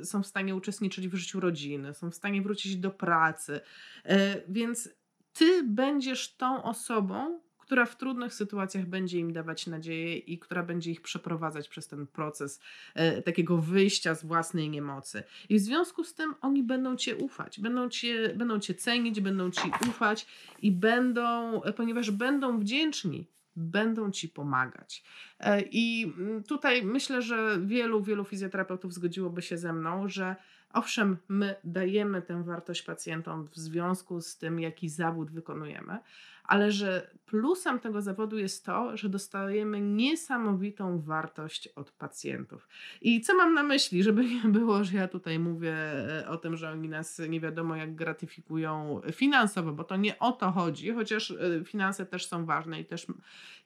są 0.05 0.23
w 0.23 0.27
stanie 0.27 0.55
uczestniczyć 0.57 1.09
w 1.09 1.15
życiu 1.15 1.41
rodziny, 1.41 1.95
są 1.95 2.11
w 2.11 2.15
stanie 2.15 2.43
wrócić 2.43 2.77
do 2.77 2.91
pracy. 2.91 3.61
E, 4.05 4.43
więc 4.49 4.89
ty 5.33 5.63
będziesz 5.65 6.37
tą 6.37 6.63
osobą, 6.63 7.41
która 7.63 7.87
w 7.87 7.97
trudnych 7.97 8.35
sytuacjach 8.35 8.87
będzie 8.87 9.19
im 9.19 9.33
dawać 9.33 9.67
nadzieję 9.67 10.17
i 10.17 10.39
która 10.39 10.63
będzie 10.63 10.91
ich 10.91 11.01
przeprowadzać 11.01 11.69
przez 11.69 11.89
ten 11.89 12.07
proces 12.07 12.61
e, 12.95 13.23
takiego 13.23 13.59
wyjścia 13.59 14.15
z 14.15 14.25
własnej 14.25 14.71
niemocy. 14.71 15.23
I 15.49 15.59
w 15.59 15.61
związku 15.61 16.05
z 16.05 16.15
tym 16.15 16.35
oni 16.41 16.63
będą 16.63 16.97
cię 16.97 17.17
ufać, 17.17 17.61
będą 17.61 17.89
cię, 17.89 18.35
będą 18.37 18.61
cię 18.61 18.75
cenić, 18.75 19.21
będą 19.21 19.51
ci 19.51 19.71
ufać 19.89 20.27
i 20.63 20.73
będą, 20.73 21.61
ponieważ 21.77 22.11
będą 22.11 22.59
wdzięczni 22.59 23.27
będą 23.57 24.11
ci 24.11 24.29
pomagać. 24.29 25.05
E, 25.41 25.61
I 25.61 26.15
mm, 26.19 26.43
tutaj 26.43 26.83
myślę, 26.83 27.23
że 27.23 27.59
wielu, 27.61 28.03
wielu 28.03 28.25
fizjoterapeutów 28.25 28.95
zgodziłoby 28.95 29.43
się 29.43 29.59
ze 29.59 29.73
mną, 29.73 30.09
że 30.09 30.37
owszem, 30.73 31.17
my 31.29 31.55
dajemy 31.65 32.23
tę 32.23 32.45
wartość 32.45 32.83
pacjentom 32.83 33.49
w 33.49 33.57
związku 33.57 34.21
z 34.21 34.39
tym, 34.39 34.61
jaki 34.61 34.89
zawód 34.89 35.31
wykonujemy, 35.31 35.99
ale 36.45 36.73
że 36.73 37.11
plusem 37.33 37.79
tego 37.79 38.03
zawodu 38.03 38.39
jest 38.39 38.65
to, 38.65 38.97
że 38.97 39.09
dostajemy 39.09 39.81
niesamowitą 39.81 41.01
wartość 41.01 41.69
od 41.69 41.91
pacjentów. 41.91 42.69
I 43.01 43.21
co 43.21 43.35
mam 43.35 43.55
na 43.55 43.63
myśli, 43.63 44.03
żeby 44.03 44.25
nie 44.25 44.41
było, 44.59 44.85
że 44.85 44.97
ja 44.97 45.09
tutaj 45.09 45.39
mówię 45.39 45.75
e, 45.75 46.29
o 46.29 46.37
tym, 46.37 46.57
że 46.57 46.71
oni 46.71 46.89
nas 46.89 47.21
nie 47.29 47.41
wiadomo 47.41 47.77
jak 47.77 47.95
gratyfikują 47.95 49.01
finansowo, 49.13 49.73
bo 49.73 49.85
to 49.85 49.97
nie 49.97 50.19
o 50.19 50.33
to 50.33 50.51
chodzi, 50.51 50.93
chociaż 50.93 51.31
e, 51.31 51.65
finanse 51.65 52.07
też 52.07 52.27
są 52.27 52.47
ważne 52.47 52.81
i 52.81 52.85
też 52.85 53.07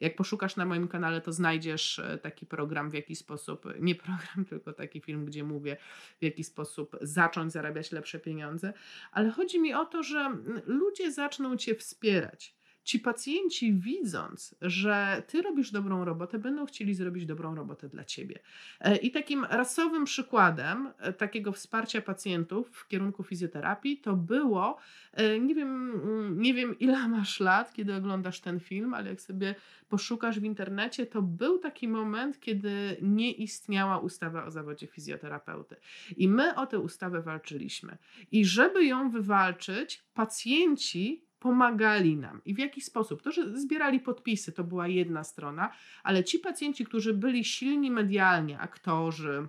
jak 0.00 0.16
poszukasz 0.16 0.56
na 0.56 0.64
moim 0.64 0.88
kanale, 0.88 1.20
to 1.20 1.32
znajdziesz 1.32 1.98
e, 1.98 2.18
taki 2.18 2.46
program, 2.46 2.90
w 2.90 2.94
jaki 2.94 3.16
sposób, 3.16 3.66
nie 3.80 3.94
program, 3.94 4.44
tylko 4.50 4.72
taki 4.72 5.00
film, 5.00 5.24
gdzie 5.24 5.44
mówię, 5.44 5.76
w 6.20 6.24
jaki 6.24 6.44
sposób 6.44 6.96
zacząć 7.00 7.52
zarabiać 7.52 7.92
lepsze 7.92 8.18
pieniądze, 8.18 8.72
ale 9.12 9.30
chodzi 9.30 9.60
mi 9.60 9.74
o 9.74 9.84
to, 9.84 10.02
że 10.02 10.36
ludzie 10.66 11.12
zaczną 11.12 11.56
cię 11.56 11.74
wspierać 11.74 12.56
ci 12.86 12.98
pacjenci, 12.98 13.74
widząc, 13.74 14.54
że 14.62 15.22
ty 15.26 15.42
robisz 15.42 15.70
dobrą 15.70 16.04
robotę, 16.04 16.38
będą 16.38 16.66
chcieli 16.66 16.94
zrobić 16.94 17.26
dobrą 17.26 17.54
robotę 17.54 17.88
dla 17.88 18.04
ciebie. 18.04 18.38
E, 18.80 18.96
I 18.96 19.10
takim 19.10 19.44
rasowym 19.44 20.04
przykładem 20.04 20.90
e, 20.98 21.12
takiego 21.12 21.52
wsparcia 21.52 22.02
pacjentów 22.02 22.70
w 22.70 22.88
kierunku 22.88 23.22
fizjoterapii 23.22 23.98
to 23.98 24.16
było, 24.16 24.76
e, 25.12 25.40
nie 25.40 25.54
wiem, 25.54 25.90
mm, 25.90 26.42
nie 26.42 26.54
wiem 26.54 26.78
ile 26.78 27.08
masz 27.08 27.40
lat, 27.40 27.72
kiedy 27.72 27.94
oglądasz 27.94 28.40
ten 28.40 28.60
film, 28.60 28.94
ale 28.94 29.10
jak 29.10 29.20
sobie 29.20 29.54
poszukasz 29.88 30.40
w 30.40 30.44
internecie, 30.44 31.06
to 31.06 31.22
był 31.22 31.58
taki 31.58 31.88
moment, 31.88 32.40
kiedy 32.40 32.96
nie 33.02 33.32
istniała 33.32 33.98
ustawa 33.98 34.44
o 34.44 34.50
zawodzie 34.50 34.86
fizjoterapeuty. 34.86 35.76
I 36.16 36.28
my 36.28 36.54
o 36.54 36.66
tę 36.66 36.78
ustawę 36.78 37.22
walczyliśmy. 37.22 37.98
I 38.32 38.44
żeby 38.44 38.84
ją 38.84 39.10
wywalczyć, 39.10 40.02
pacjenci 40.14 41.25
pomagali 41.38 42.16
nam. 42.16 42.40
I 42.44 42.54
w 42.54 42.58
jaki 42.58 42.80
sposób? 42.80 43.22
To, 43.22 43.32
że 43.32 43.58
zbierali 43.58 44.00
podpisy, 44.00 44.52
to 44.52 44.64
była 44.64 44.88
jedna 44.88 45.24
strona, 45.24 45.72
ale 46.02 46.24
ci 46.24 46.38
pacjenci, 46.38 46.84
którzy 46.84 47.14
byli 47.14 47.44
silni 47.44 47.90
medialnie, 47.90 48.58
aktorzy, 48.58 49.48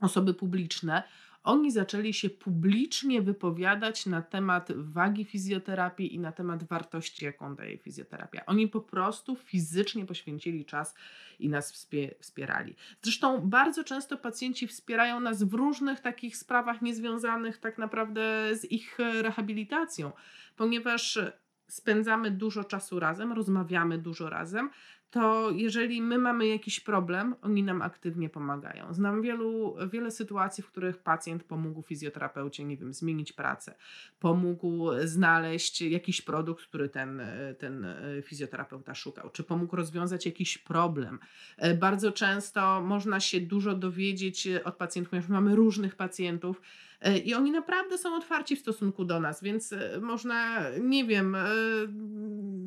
osoby 0.00 0.34
publiczne, 0.34 1.02
oni 1.42 1.70
zaczęli 1.70 2.14
się 2.14 2.30
publicznie 2.30 3.22
wypowiadać 3.22 4.06
na 4.06 4.22
temat 4.22 4.72
wagi 4.72 5.24
fizjoterapii 5.24 6.14
i 6.14 6.18
na 6.18 6.32
temat 6.32 6.64
wartości, 6.64 7.24
jaką 7.24 7.54
daje 7.54 7.78
fizjoterapia. 7.78 8.46
Oni 8.46 8.68
po 8.68 8.80
prostu 8.80 9.36
fizycznie 9.36 10.06
poświęcili 10.06 10.64
czas 10.64 10.94
i 11.38 11.48
nas 11.48 11.86
wspierali. 12.20 12.74
Zresztą 13.02 13.40
bardzo 13.40 13.84
często 13.84 14.16
pacjenci 14.16 14.66
wspierają 14.66 15.20
nas 15.20 15.42
w 15.42 15.54
różnych 15.54 16.00
takich 16.00 16.36
sprawach 16.36 16.82
niezwiązanych 16.82 17.58
tak 17.58 17.78
naprawdę 17.78 18.50
z 18.56 18.64
ich 18.64 18.98
rehabilitacją, 18.98 20.12
ponieważ 20.56 21.18
spędzamy 21.68 22.30
dużo 22.30 22.64
czasu 22.64 23.00
razem, 23.00 23.32
rozmawiamy 23.32 23.98
dużo 23.98 24.30
razem, 24.30 24.70
to 25.10 25.50
jeżeli 25.50 26.02
my 26.02 26.18
mamy 26.18 26.46
jakiś 26.46 26.80
problem, 26.80 27.34
oni 27.42 27.62
nam 27.62 27.82
aktywnie 27.82 28.28
pomagają. 28.28 28.94
Znam 28.94 29.22
wielu, 29.22 29.76
wiele 29.92 30.10
sytuacji, 30.10 30.62
w 30.62 30.66
których 30.66 30.98
pacjent 30.98 31.44
pomógł 31.44 31.82
fizjoterapeucie, 31.82 32.64
nie 32.64 32.76
wiem, 32.76 32.94
zmienić 32.94 33.32
pracę, 33.32 33.74
pomógł 34.20 34.90
znaleźć 35.04 35.82
jakiś 35.82 36.22
produkt, 36.22 36.64
który 36.64 36.88
ten, 36.88 37.22
ten 37.58 37.86
fizjoterapeuta 38.22 38.94
szukał, 38.94 39.30
czy 39.30 39.44
pomógł 39.44 39.76
rozwiązać 39.76 40.26
jakiś 40.26 40.58
problem. 40.58 41.18
Bardzo 41.78 42.12
często 42.12 42.80
można 42.80 43.20
się 43.20 43.40
dużo 43.40 43.74
dowiedzieć 43.74 44.48
od 44.64 44.76
pacjentów, 44.76 45.10
ponieważ 45.10 45.30
mamy 45.30 45.56
różnych 45.56 45.96
pacjentów. 45.96 46.60
I 47.24 47.34
oni 47.34 47.50
naprawdę 47.50 47.98
są 47.98 48.16
otwarci 48.16 48.56
w 48.56 48.60
stosunku 48.60 49.04
do 49.04 49.20
nas, 49.20 49.42
więc 49.42 49.74
można, 50.00 50.62
nie 50.80 51.04
wiem, 51.04 51.36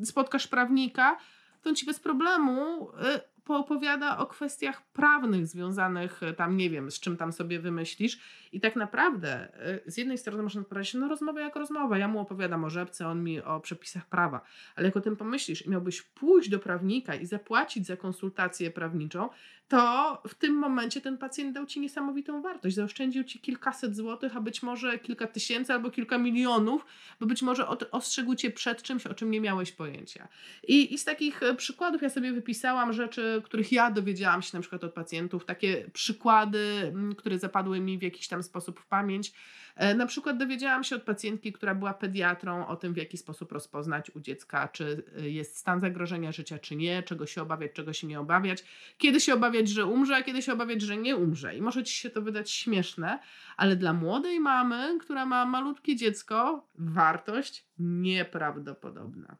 spotkasz 0.04 0.46
prawnika, 0.46 1.16
to 1.64 1.70
on 1.70 1.76
ci 1.76 1.86
bez 1.86 2.00
problemu 2.00 2.88
y, 3.00 3.20
poopowiada 3.44 4.18
o 4.18 4.26
kwestiach 4.26 4.82
prawnych 4.82 5.46
związanych 5.46 6.22
y, 6.22 6.32
tam, 6.32 6.56
nie 6.56 6.70
wiem, 6.70 6.90
z 6.90 7.00
czym 7.00 7.16
tam 7.16 7.32
sobie 7.32 7.60
wymyślisz. 7.60 8.18
I 8.52 8.60
tak 8.60 8.76
naprawdę 8.76 9.48
y, 9.86 9.90
z 9.90 9.96
jednej 9.96 10.18
strony 10.18 10.42
można 10.42 10.62
powiedzieć, 10.62 10.94
no 10.94 11.08
rozmowa 11.08 11.40
jak 11.40 11.56
rozmowa, 11.56 11.98
ja 11.98 12.08
mu 12.08 12.20
opowiadam 12.20 12.64
o 12.64 12.70
rzepce, 12.70 13.08
on 13.08 13.24
mi 13.24 13.42
o 13.42 13.60
przepisach 13.60 14.06
prawa, 14.06 14.40
ale 14.76 14.86
jak 14.86 14.96
o 14.96 15.00
tym 15.00 15.16
pomyślisz 15.16 15.66
i 15.66 15.70
miałbyś 15.70 16.02
pójść 16.02 16.48
do 16.48 16.58
prawnika 16.58 17.14
i 17.14 17.26
zapłacić 17.26 17.86
za 17.86 17.96
konsultację 17.96 18.70
prawniczą, 18.70 19.28
to 19.68 20.22
w 20.28 20.34
tym 20.34 20.54
momencie 20.54 21.00
ten 21.00 21.18
pacjent 21.18 21.54
dał 21.54 21.66
ci 21.66 21.80
niesamowitą 21.80 22.42
wartość. 22.42 22.76
Zaoszczędził 22.76 23.24
ci 23.24 23.38
kilkaset 23.38 23.96
złotych, 23.96 24.36
a 24.36 24.40
być 24.40 24.62
może 24.62 24.98
kilka 24.98 25.26
tysięcy 25.26 25.72
albo 25.72 25.90
kilka 25.90 26.18
milionów, 26.18 26.86
bo 27.20 27.26
być 27.26 27.42
może 27.42 27.68
ostrzegł 27.90 28.34
cię 28.34 28.50
przed 28.50 28.82
czymś, 28.82 29.06
o 29.06 29.14
czym 29.14 29.30
nie 29.30 29.40
miałeś 29.40 29.72
pojęcia. 29.72 30.28
I, 30.68 30.94
I 30.94 30.98
z 30.98 31.04
takich 31.04 31.42
e, 31.42 31.54
przykładów 31.54 32.02
ja 32.02 32.10
sobie 32.10 32.32
wypisałam 32.32 32.92
rzeczy, 32.92 33.33
których 33.42 33.72
ja 33.72 33.90
dowiedziałam 33.90 34.42
się 34.42 34.50
na 34.56 34.60
przykład 34.60 34.84
od 34.84 34.92
pacjentów, 34.92 35.44
takie 35.44 35.90
przykłady, 35.92 36.92
które 37.16 37.38
zapadły 37.38 37.80
mi 37.80 37.98
w 37.98 38.02
jakiś 38.02 38.28
tam 38.28 38.42
sposób 38.42 38.80
w 38.80 38.86
pamięć. 38.86 39.32
E, 39.76 39.94
na 39.94 40.06
przykład 40.06 40.36
dowiedziałam 40.36 40.84
się 40.84 40.96
od 40.96 41.02
pacjentki, 41.02 41.52
która 41.52 41.74
była 41.74 41.94
pediatrą, 41.94 42.66
o 42.66 42.76
tym, 42.76 42.94
w 42.94 42.96
jaki 42.96 43.16
sposób 43.16 43.52
rozpoznać 43.52 44.10
u 44.10 44.20
dziecka, 44.20 44.68
czy 44.68 45.04
e, 45.18 45.28
jest 45.28 45.56
stan 45.56 45.80
zagrożenia 45.80 46.32
życia, 46.32 46.58
czy 46.58 46.76
nie, 46.76 47.02
czego 47.02 47.26
się 47.26 47.42
obawiać, 47.42 47.72
czego 47.72 47.92
się 47.92 48.06
nie 48.06 48.20
obawiać, 48.20 48.64
kiedy 48.98 49.20
się 49.20 49.34
obawiać, 49.34 49.68
że 49.68 49.86
umrze, 49.86 50.16
a 50.16 50.22
kiedy 50.22 50.42
się 50.42 50.52
obawiać, 50.52 50.82
że 50.82 50.96
nie 50.96 51.16
umrze. 51.16 51.56
I 51.56 51.62
może 51.62 51.84
ci 51.84 51.94
się 51.94 52.10
to 52.10 52.22
wydać 52.22 52.50
śmieszne, 52.50 53.18
ale 53.56 53.76
dla 53.76 53.92
młodej 53.92 54.40
mamy, 54.40 54.98
która 55.00 55.26
ma 55.26 55.46
malutkie 55.46 55.96
dziecko, 55.96 56.68
wartość 56.74 57.66
nieprawdopodobna. 57.78 59.36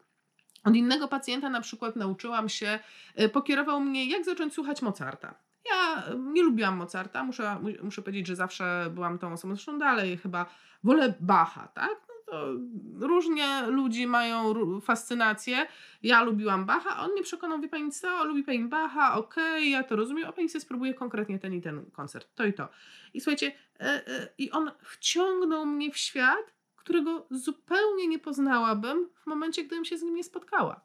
Od 0.65 0.75
innego 0.75 1.07
pacjenta 1.07 1.49
na 1.49 1.61
przykład 1.61 1.95
nauczyłam 1.95 2.49
się, 2.49 2.79
e, 3.15 3.29
pokierował 3.29 3.79
mnie, 3.79 4.09
jak 4.09 4.25
zacząć 4.25 4.53
słuchać 4.53 4.81
Mozarta. 4.81 5.35
Ja 5.71 6.03
nie 6.17 6.43
lubiłam 6.43 6.77
Mozarta, 6.77 7.23
muszę, 7.23 7.57
muszę 7.83 8.01
powiedzieć, 8.01 8.27
że 8.27 8.35
zawsze 8.35 8.87
byłam 8.93 9.19
tą 9.19 9.33
osobą, 9.33 9.55
zresztą 9.55 9.79
dalej 9.79 10.17
chyba 10.17 10.45
wolę 10.83 11.13
Bacha, 11.19 11.67
tak? 11.67 11.95
No 12.09 12.15
to 12.25 12.47
różnie 13.07 13.61
ludzi 13.67 14.07
mają 14.07 14.53
fascynację. 14.81 15.67
Ja 16.03 16.23
lubiłam 16.23 16.65
Bacha, 16.65 17.03
on 17.03 17.11
mnie 17.11 17.23
przekonał, 17.23 17.61
wie 17.61 17.69
pani 17.69 17.91
co, 17.91 18.25
lubi 18.25 18.43
pani 18.43 18.63
Bacha, 18.63 19.17
okej, 19.17 19.43
okay, 19.43 19.65
ja 19.65 19.83
to 19.83 19.95
rozumiem, 19.95 20.29
a 20.29 20.31
pani 20.31 20.49
sobie 20.49 20.61
spróbuje 20.61 20.93
konkretnie 20.93 21.39
ten 21.39 21.53
i 21.53 21.61
ten 21.61 21.85
koncert, 21.91 22.35
to 22.35 22.45
i 22.45 22.53
to. 22.53 22.67
I 23.13 23.21
słuchajcie, 23.21 23.51
e, 23.79 23.83
e, 23.83 24.27
i 24.37 24.51
on 24.51 24.71
wciągnął 24.83 25.65
mnie 25.65 25.91
w 25.91 25.97
świat, 25.97 26.53
którego 26.75 27.27
zupełnie 27.31 28.07
nie 28.07 28.19
poznałabym 28.19 29.09
w 29.25 29.27
momencie, 29.27 29.63
gdybym 29.63 29.85
się 29.85 29.97
z 29.97 30.01
nim 30.01 30.15
nie 30.15 30.23
spotkała. 30.23 30.81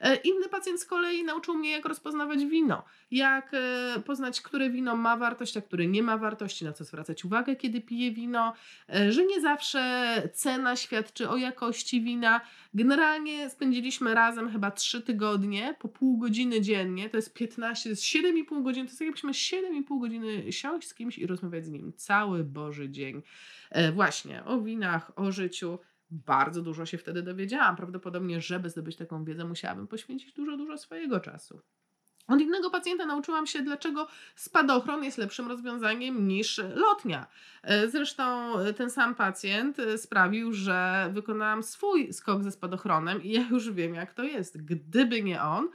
E, 0.00 0.16
inny 0.16 0.48
pacjent 0.48 0.80
z 0.80 0.84
kolei 0.84 1.24
nauczył 1.24 1.54
mnie, 1.54 1.70
jak 1.70 1.84
rozpoznawać 1.84 2.44
wino, 2.46 2.84
jak 3.10 3.50
e, 3.54 4.00
poznać, 4.00 4.40
które 4.40 4.70
wino 4.70 4.96
ma 4.96 5.16
wartość, 5.16 5.56
a 5.56 5.60
które 5.60 5.86
nie 5.86 6.02
ma 6.02 6.18
wartości, 6.18 6.64
na 6.64 6.72
co 6.72 6.84
zwracać 6.84 7.24
uwagę, 7.24 7.56
kiedy 7.56 7.80
pije 7.80 8.12
wino, 8.12 8.52
e, 8.94 9.12
że 9.12 9.24
nie 9.24 9.40
zawsze 9.40 10.12
cena 10.34 10.76
świadczy 10.76 11.28
o 11.28 11.36
jakości 11.36 12.02
wina. 12.02 12.40
Generalnie 12.74 13.50
spędziliśmy 13.50 14.14
razem 14.14 14.50
chyba 14.50 14.70
3 14.70 15.02
tygodnie, 15.02 15.76
po 15.78 15.88
pół 15.88 16.18
godziny 16.18 16.60
dziennie, 16.60 17.10
to 17.10 17.16
jest 17.16 17.34
15, 17.34 17.82
to 17.82 17.88
jest 17.88 18.02
7,5 18.02 18.62
godziny, 18.62 18.86
to 18.86 18.90
jest 18.90 19.00
jakbyśmy 19.00 19.32
7,5 19.32 20.00
godziny 20.00 20.52
siąść 20.52 20.88
z 20.88 20.94
kimś 20.94 21.18
i 21.18 21.26
rozmawiać 21.26 21.64
z 21.64 21.70
nim 21.70 21.92
cały 21.96 22.44
Boży 22.44 22.90
dzień. 22.90 23.22
Właśnie 23.92 24.44
o 24.44 24.60
winach, 24.60 25.12
o 25.16 25.32
życiu 25.32 25.78
bardzo 26.10 26.62
dużo 26.62 26.86
się 26.86 26.98
wtedy 26.98 27.22
dowiedziałam. 27.22 27.76
Prawdopodobnie, 27.76 28.40
żeby 28.40 28.70
zdobyć 28.70 28.96
taką 28.96 29.24
wiedzę, 29.24 29.44
musiałabym 29.44 29.86
poświęcić 29.86 30.32
dużo, 30.32 30.56
dużo 30.56 30.78
swojego 30.78 31.20
czasu. 31.20 31.60
Od 32.28 32.40
innego 32.40 32.70
pacjenta 32.70 33.06
nauczyłam 33.06 33.46
się, 33.46 33.62
dlaczego 33.62 34.08
spadochron 34.36 35.04
jest 35.04 35.18
lepszym 35.18 35.48
rozwiązaniem 35.48 36.28
niż 36.28 36.60
lotnia. 36.74 37.26
E, 37.62 37.88
zresztą 37.88 38.58
e, 38.58 38.72
ten 38.72 38.90
sam 38.90 39.14
pacjent 39.14 39.78
e, 39.78 39.98
sprawił, 39.98 40.52
że 40.52 41.10
wykonałam 41.12 41.62
swój 41.62 42.12
skok 42.12 42.42
ze 42.42 42.50
spadochronem 42.52 43.22
i 43.22 43.30
ja 43.30 43.48
już 43.50 43.70
wiem, 43.70 43.94
jak 43.94 44.14
to 44.14 44.22
jest. 44.22 44.64
Gdyby 44.64 45.22
nie 45.22 45.42
on, 45.42 45.68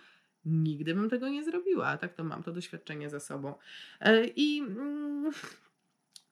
nigdy 0.46 0.96
bym 0.96 1.10
tego 1.10 1.30
nie 1.30 1.44
zrobiła. 1.44 1.98
Tak 1.98 2.14
to 2.14 2.24
mam 2.24 2.44
to 2.44 2.52
doświadczenie 2.52 3.10
za 3.10 3.20
sobą. 3.20 3.54
I 4.36 4.62
mm, 4.68 5.32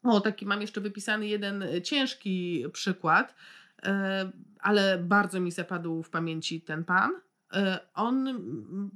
o, 0.03 0.21
taki 0.21 0.45
mam 0.45 0.61
jeszcze 0.61 0.81
wypisany 0.81 1.27
jeden 1.27 1.65
ciężki 1.83 2.65
przykład, 2.73 3.35
ale 4.59 4.97
bardzo 4.97 5.39
mi 5.39 5.51
zapadł 5.51 6.03
w 6.03 6.09
pamięci 6.09 6.61
ten 6.61 6.83
pan 6.83 7.11
E, 7.53 7.79
on, 7.93 8.39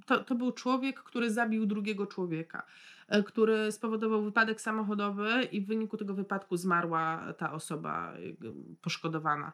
to, 0.06 0.24
to 0.24 0.36
był 0.36 0.52
człowiek, 0.52 1.04
który 1.04 1.32
zabił 1.32 1.66
drugiego 1.66 2.08
człowieka, 2.08 2.66
e, 3.08 3.24
który 3.24 3.72
spowodował 3.72 4.24
wypadek 4.24 4.62
samochodowy 4.62 5.44
i 5.52 5.62
w 5.62 5.68
wyniku 5.68 5.98
tego 5.98 6.14
wypadku 6.14 6.58
zmarła 6.58 7.34
ta 7.38 7.54
osoba 7.54 8.14
poszkodowana. 8.82 9.52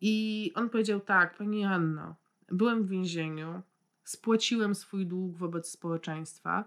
I 0.00 0.52
on 0.54 0.70
powiedział 0.70 1.00
tak, 1.00 1.36
pani 1.36 1.64
Anno, 1.64 2.14
byłem 2.48 2.82
w 2.82 2.88
więzieniu, 2.88 3.62
spłaciłem 4.04 4.74
swój 4.74 5.06
dług 5.06 5.36
wobec 5.36 5.70
społeczeństwa, 5.70 6.64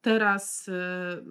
teraz 0.00 0.68
e, 0.68 1.22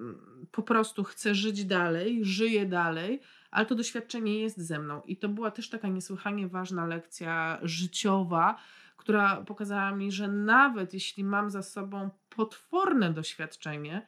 po 0.52 0.64
prostu 0.64 1.04
chcę 1.04 1.36
żyć 1.36 1.66
dalej, 1.66 2.26
żyję 2.26 2.66
dalej, 2.66 3.22
ale 3.56 3.66
to 3.66 3.76
doświadczenie 3.76 4.40
jest 4.40 4.58
ze 4.58 4.80
mną. 4.80 5.02
I 5.02 5.18
to 5.18 5.30
była 5.30 5.52
też 5.52 5.70
taka 5.70 5.88
niesłychanie 5.88 6.48
ważna 6.48 6.86
lekcja 6.88 7.60
życiowa, 7.64 8.58
która 8.98 9.36
pokazała 9.36 9.92
mi, 9.92 10.12
że 10.12 10.28
nawet 10.28 10.94
jeśli 10.94 11.24
mam 11.24 11.50
za 11.50 11.64
sobą 11.64 12.10
potworne 12.30 13.14
doświadczenie, 13.14 14.08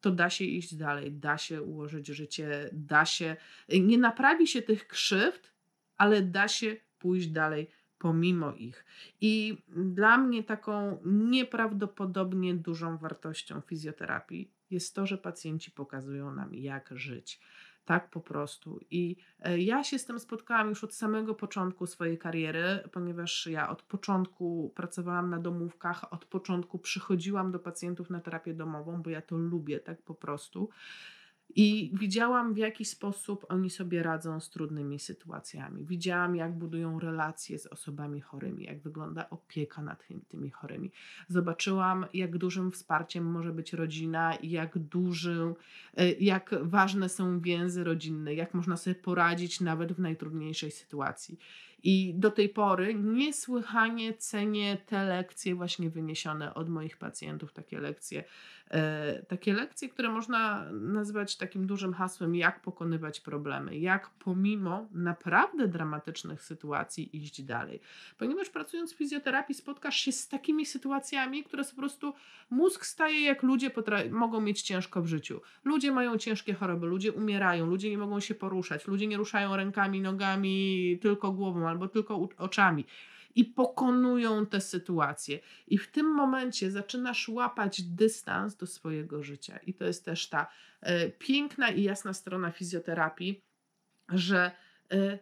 to 0.00 0.10
da 0.10 0.30
się 0.30 0.44
iść 0.44 0.74
dalej, 0.74 1.12
da 1.12 1.38
się 1.38 1.62
ułożyć 1.62 2.06
życie, 2.06 2.70
da 2.72 3.04
się, 3.04 3.36
nie 3.68 3.98
naprawi 3.98 4.46
się 4.46 4.62
tych 4.62 4.86
krzywd, 4.86 5.52
ale 5.96 6.22
da 6.22 6.48
się 6.48 6.76
pójść 6.98 7.28
dalej 7.28 7.70
pomimo 7.98 8.52
ich. 8.52 8.84
I 9.20 9.58
dla 9.68 10.18
mnie 10.18 10.44
taką 10.44 10.98
nieprawdopodobnie 11.04 12.54
dużą 12.54 12.98
wartością 12.98 13.60
fizjoterapii 13.60 14.50
jest 14.70 14.94
to, 14.94 15.06
że 15.06 15.18
pacjenci 15.18 15.70
pokazują 15.70 16.34
nam, 16.34 16.54
jak 16.54 16.90
żyć. 16.96 17.40
Tak 17.88 18.10
po 18.10 18.20
prostu. 18.20 18.80
I 18.90 19.16
e, 19.40 19.58
ja 19.58 19.84
się 19.84 19.98
z 19.98 20.04
tym 20.04 20.20
spotkałam 20.20 20.68
już 20.68 20.84
od 20.84 20.94
samego 20.94 21.34
początku 21.34 21.86
swojej 21.86 22.18
kariery, 22.18 22.88
ponieważ 22.92 23.46
ja 23.46 23.68
od 23.68 23.82
początku 23.82 24.72
pracowałam 24.74 25.30
na 25.30 25.38
domówkach, 25.38 26.12
od 26.12 26.24
początku 26.24 26.78
przychodziłam 26.78 27.52
do 27.52 27.58
pacjentów 27.58 28.10
na 28.10 28.20
terapię 28.20 28.54
domową, 28.54 29.02
bo 29.02 29.10
ja 29.10 29.22
to 29.22 29.36
lubię 29.36 29.80
tak 29.80 30.02
po 30.02 30.14
prostu. 30.14 30.68
I 31.54 31.90
widziałam, 31.94 32.54
w 32.54 32.56
jaki 32.56 32.84
sposób 32.84 33.46
oni 33.48 33.70
sobie 33.70 34.02
radzą 34.02 34.40
z 34.40 34.50
trudnymi 34.50 34.98
sytuacjami. 34.98 35.84
Widziałam, 35.84 36.36
jak 36.36 36.58
budują 36.58 37.00
relacje 37.00 37.58
z 37.58 37.66
osobami 37.66 38.20
chorymi, 38.20 38.64
jak 38.64 38.80
wygląda 38.80 39.30
opieka 39.30 39.82
nad 39.82 40.04
tymi 40.28 40.50
chorymi. 40.50 40.90
Zobaczyłam, 41.28 42.06
jak 42.14 42.38
dużym 42.38 42.72
wsparciem 42.72 43.24
może 43.24 43.52
być 43.52 43.72
rodzina 43.72 44.32
jak 44.42 44.78
dużym, 44.78 45.54
e, 45.96 46.12
jak 46.12 46.54
ważne 46.62 47.08
są 47.08 47.40
więzy 47.40 47.84
rodzinne, 47.84 48.34
jak 48.34 48.54
można 48.54 48.76
sobie 48.76 48.94
poradzić 48.94 49.60
nawet 49.60 49.92
w 49.92 50.00
najtrudniejszej 50.00 50.70
sytuacji. 50.70 51.38
I 51.82 52.14
do 52.16 52.30
tej 52.30 52.48
pory 52.48 52.94
niesłychanie 52.94 54.14
cenię 54.14 54.76
te 54.86 55.04
lekcje 55.04 55.54
właśnie 55.54 55.90
wyniesione 55.90 56.54
od 56.54 56.68
moich 56.68 56.96
pacjentów, 56.96 57.52
takie 57.52 57.80
lekcje, 57.80 58.24
takie 59.28 59.52
lekcje, 59.52 59.88
które 59.88 60.08
można 60.08 60.72
nazwać 60.72 61.36
takim 61.36 61.66
dużym 61.66 61.94
hasłem, 61.94 62.34
jak 62.34 62.60
pokonywać 62.60 63.20
problemy, 63.20 63.78
jak 63.78 64.10
pomimo 64.10 64.88
naprawdę 64.92 65.68
dramatycznych 65.68 66.42
sytuacji 66.42 67.16
iść 67.16 67.42
dalej. 67.42 67.80
Ponieważ 68.18 68.50
pracując 68.50 68.94
w 68.94 68.96
fizjoterapii 68.96 69.54
spotkasz 69.54 69.96
się 69.96 70.12
z 70.12 70.28
takimi 70.28 70.66
sytuacjami, 70.66 71.44
które 71.44 71.64
po 71.64 71.76
prostu 71.76 72.14
mózg 72.50 72.86
staje 72.86 73.20
jak 73.20 73.42
ludzie 73.42 73.70
mogą 74.10 74.40
mieć 74.40 74.62
ciężko 74.62 75.02
w 75.02 75.06
życiu. 75.06 75.40
Ludzie 75.64 75.92
mają 75.92 76.18
ciężkie 76.18 76.54
choroby, 76.54 76.86
ludzie 76.86 77.12
umierają, 77.12 77.66
ludzie 77.66 77.90
nie 77.90 77.98
mogą 77.98 78.20
się 78.20 78.34
poruszać, 78.34 78.86
ludzie 78.86 79.06
nie 79.06 79.16
ruszają 79.16 79.56
rękami, 79.56 80.00
nogami, 80.00 80.98
tylko 81.02 81.32
głową 81.32 81.68
albo 81.68 81.88
tylko 81.88 82.28
oczami. 82.38 82.84
I 83.34 83.44
pokonują 83.44 84.46
te 84.46 84.60
sytuacje. 84.60 85.38
I 85.66 85.78
w 85.78 85.90
tym 85.90 86.06
momencie 86.06 86.70
zaczynasz 86.70 87.28
łapać 87.28 87.82
dystans 87.82 88.56
do 88.56 88.66
swojego 88.66 89.22
życia. 89.22 89.58
I 89.66 89.74
to 89.74 89.84
jest 89.84 90.04
też 90.04 90.28
ta 90.28 90.46
e, 90.80 91.08
piękna 91.10 91.70
i 91.70 91.82
jasna 91.82 92.12
strona 92.12 92.50
fizjoterapii, 92.50 93.44
że 94.08 94.50
e, 94.92 95.18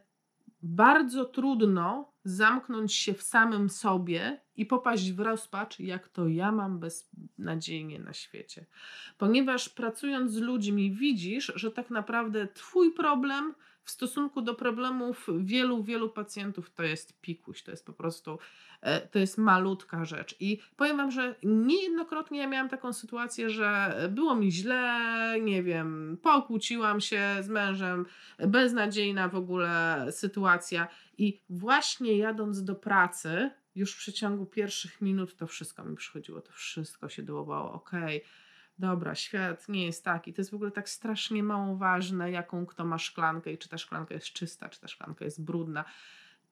bardzo 0.62 1.24
trudno 1.24 2.12
zamknąć 2.24 2.94
się 2.94 3.14
w 3.14 3.22
samym 3.22 3.70
sobie 3.70 4.40
i 4.56 4.66
popaść 4.66 5.12
w 5.12 5.20
rozpacz, 5.20 5.80
jak 5.80 6.08
to 6.08 6.28
ja 6.28 6.52
mam 6.52 6.78
beznadziejnie 6.78 7.98
na 7.98 8.12
świecie. 8.12 8.66
Ponieważ 9.18 9.68
pracując 9.68 10.32
z 10.32 10.36
ludźmi, 10.36 10.92
widzisz, 10.92 11.52
że 11.54 11.70
tak 11.70 11.90
naprawdę 11.90 12.48
Twój 12.48 12.94
problem 12.94 13.54
w 13.86 13.90
stosunku 13.90 14.42
do 14.42 14.54
problemów 14.54 15.26
wielu, 15.38 15.82
wielu 15.82 16.10
pacjentów 16.10 16.70
to 16.70 16.82
jest 16.82 17.20
pikuś, 17.20 17.62
to 17.62 17.70
jest 17.70 17.86
po 17.86 17.92
prostu, 17.92 18.38
e, 18.80 19.00
to 19.08 19.18
jest 19.18 19.38
malutka 19.38 20.04
rzecz. 20.04 20.36
I 20.40 20.60
powiem 20.76 20.96
Wam, 20.96 21.10
że 21.10 21.34
niejednokrotnie 21.42 22.38
ja 22.38 22.46
miałam 22.46 22.68
taką 22.68 22.92
sytuację, 22.92 23.50
że 23.50 23.94
było 24.10 24.34
mi 24.34 24.52
źle, 24.52 25.00
nie 25.42 25.62
wiem, 25.62 26.18
pokłóciłam 26.22 27.00
się 27.00 27.36
z 27.40 27.48
mężem, 27.48 28.06
beznadziejna 28.38 29.28
w 29.28 29.36
ogóle 29.36 30.06
sytuacja 30.10 30.88
i 31.18 31.40
właśnie 31.50 32.16
jadąc 32.16 32.64
do 32.64 32.74
pracy, 32.74 33.50
już 33.74 33.94
w 33.94 33.98
przeciągu 33.98 34.46
pierwszych 34.46 35.00
minut 35.00 35.36
to 35.36 35.46
wszystko 35.46 35.84
mi 35.84 35.96
przychodziło, 35.96 36.40
to 36.40 36.52
wszystko 36.52 37.08
się 37.08 37.22
dołowało, 37.22 37.72
okej, 37.72 38.16
okay 38.16 38.45
dobra, 38.78 39.14
świat 39.14 39.68
nie 39.68 39.86
jest 39.86 40.04
taki. 40.04 40.34
To 40.34 40.40
jest 40.40 40.50
w 40.50 40.54
ogóle 40.54 40.70
tak 40.70 40.88
strasznie 40.88 41.42
mało 41.42 41.76
ważne, 41.76 42.30
jaką 42.30 42.66
kto 42.66 42.84
ma 42.84 42.98
szklankę 42.98 43.52
i 43.52 43.58
czy 43.58 43.68
ta 43.68 43.78
szklanka 43.78 44.14
jest 44.14 44.26
czysta, 44.26 44.68
czy 44.68 44.80
ta 44.80 44.88
szklanka 44.88 45.24
jest 45.24 45.44
brudna. 45.44 45.84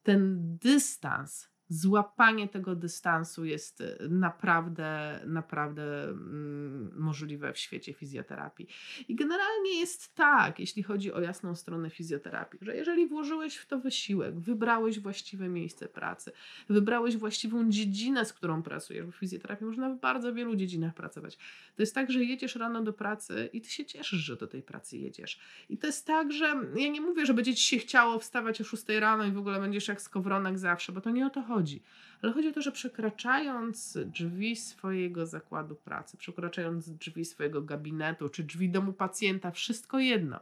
Ten 0.03 0.57
dystans 0.59 1.54
złapanie 1.69 2.49
tego 2.49 2.75
dystansu 2.77 3.45
jest 3.45 3.81
y, 3.81 3.99
naprawdę, 4.11 5.21
naprawdę 5.27 6.05
mm, 6.05 6.93
możliwe 6.97 7.53
w 7.53 7.59
świecie 7.59 7.93
fizjoterapii. 7.93 8.69
I 9.09 9.15
generalnie 9.15 9.81
jest 9.81 10.15
tak, 10.15 10.61
jeśli 10.61 10.83
chodzi 10.83 11.13
o 11.13 11.21
jasną 11.21 11.55
stronę 11.55 11.91
fizjoterapii, 11.91 12.59
że 12.63 12.77
jeżeli 12.77 13.07
włożyłeś 13.07 13.57
w 13.57 13.67
to 13.67 13.79
wysiłek, 13.79 14.41
wybrałeś 14.41 14.99
właściwe 15.01 15.49
miejsce 15.49 15.89
pracy, 15.89 16.33
wybrałeś 16.69 17.17
właściwą 17.17 17.71
dziedzinę, 17.71 18.25
z 18.25 18.33
którą 18.33 18.63
pracujesz, 18.63 19.07
bo 19.07 19.13
w 19.13 19.17
fizjoterapii 19.17 19.67
można 19.67 19.91
w 19.91 20.01
bardzo 20.01 20.35
wielu 20.35 20.57
dziedzinach 20.57 20.95
pracować. 20.95 21.37
To 21.77 21.83
jest 21.83 21.95
tak, 21.95 22.11
że 22.11 22.25
jedziesz 22.25 22.57
rano 22.57 22.83
do 22.83 22.93
pracy 22.93 23.51
i 23.53 23.61
ty 23.61 23.71
się 23.71 23.85
cieszysz, 23.85 24.21
że 24.21 24.37
do 24.37 24.47
tej 24.47 24.63
pracy 24.63 24.99
jedziesz. 24.99 25.41
I 25.69 25.79
to 25.79 25.87
jest 25.87 26.07
tak, 26.07 26.33
że 26.33 26.47
ja 26.77 26.89
nie 26.89 27.01
mówię, 27.01 27.27
że 27.27 27.35
będzie 27.35 27.55
ci 27.55 27.65
się 27.65 27.79
chciało 27.79 28.19
wstawać 28.19 28.61
o 28.61 28.65
6 28.65 28.85
rano 28.89 29.25
i 29.25 29.33
w 29.33 29.39
ogóle 29.39 29.61
będziesz 29.61 29.89
jak 29.89 30.03
skowronek 30.03 30.59
zawsze, 30.59 30.93
bo 30.93 31.01
to 31.01 31.11
nie 31.11 31.27
o 31.27 31.31
to 31.31 31.43
chodzi 31.43 31.54
chodzi. 31.55 31.83
Ale 32.23 32.33
chodzi 32.33 32.49
o 32.49 32.53
to, 32.53 32.63
że 32.63 32.73
przekraczając 32.73 33.99
drzwi 34.07 34.57
swojego 34.57 35.27
zakładu 35.27 35.77
pracy, 35.77 36.17
przekraczając 36.17 36.91
drzwi 36.91 37.25
swojego 37.25 37.63
gabinetu 37.63 38.29
czy 38.29 38.45
drzwi 38.45 38.71
domu 38.71 38.93
pacjenta, 38.93 39.51
wszystko 39.51 39.99
jedno, 39.99 40.41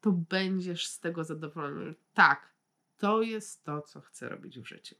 to 0.00 0.12
będziesz 0.12 0.86
z 0.86 1.00
tego 1.00 1.24
zadowolony. 1.24 1.94
Tak, 2.14 2.52
to 2.98 3.22
jest 3.22 3.64
to, 3.64 3.82
co 3.82 4.00
chcę 4.00 4.28
robić 4.28 4.60
w 4.60 4.66
życiu. 4.66 4.94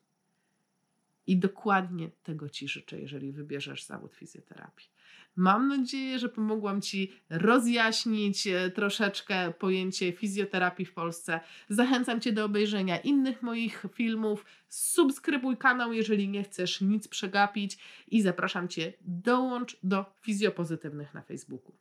I 1.26 1.36
dokładnie 1.36 2.10
tego 2.22 2.48
Ci 2.48 2.68
życzę, 2.68 3.00
jeżeli 3.00 3.32
wybierzesz 3.32 3.84
zawód 3.84 4.14
fizjoterapii. 4.14 4.88
Mam 5.36 5.68
nadzieję, 5.68 6.18
że 6.18 6.28
pomogłam 6.28 6.80
Ci 6.80 7.12
rozjaśnić 7.30 8.46
e, 8.46 8.70
troszeczkę 8.70 9.52
pojęcie 9.52 10.12
fizjoterapii 10.12 10.86
w 10.86 10.94
Polsce. 10.94 11.40
Zachęcam 11.68 12.20
Cię 12.20 12.32
do 12.32 12.44
obejrzenia 12.44 12.98
innych 12.98 13.42
moich 13.42 13.86
filmów. 13.94 14.44
Subskrybuj 14.68 15.56
kanał, 15.56 15.92
jeżeli 15.92 16.28
nie 16.28 16.44
chcesz 16.44 16.80
nic 16.80 17.08
przegapić 17.08 17.78
i 18.08 18.22
zapraszam 18.22 18.68
Cię, 18.68 18.92
dołącz 19.00 19.76
do 19.82 20.04
fizjopozytywnych 20.20 21.14
na 21.14 21.22
Facebooku. 21.22 21.72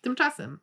Tymczasem 0.00 0.58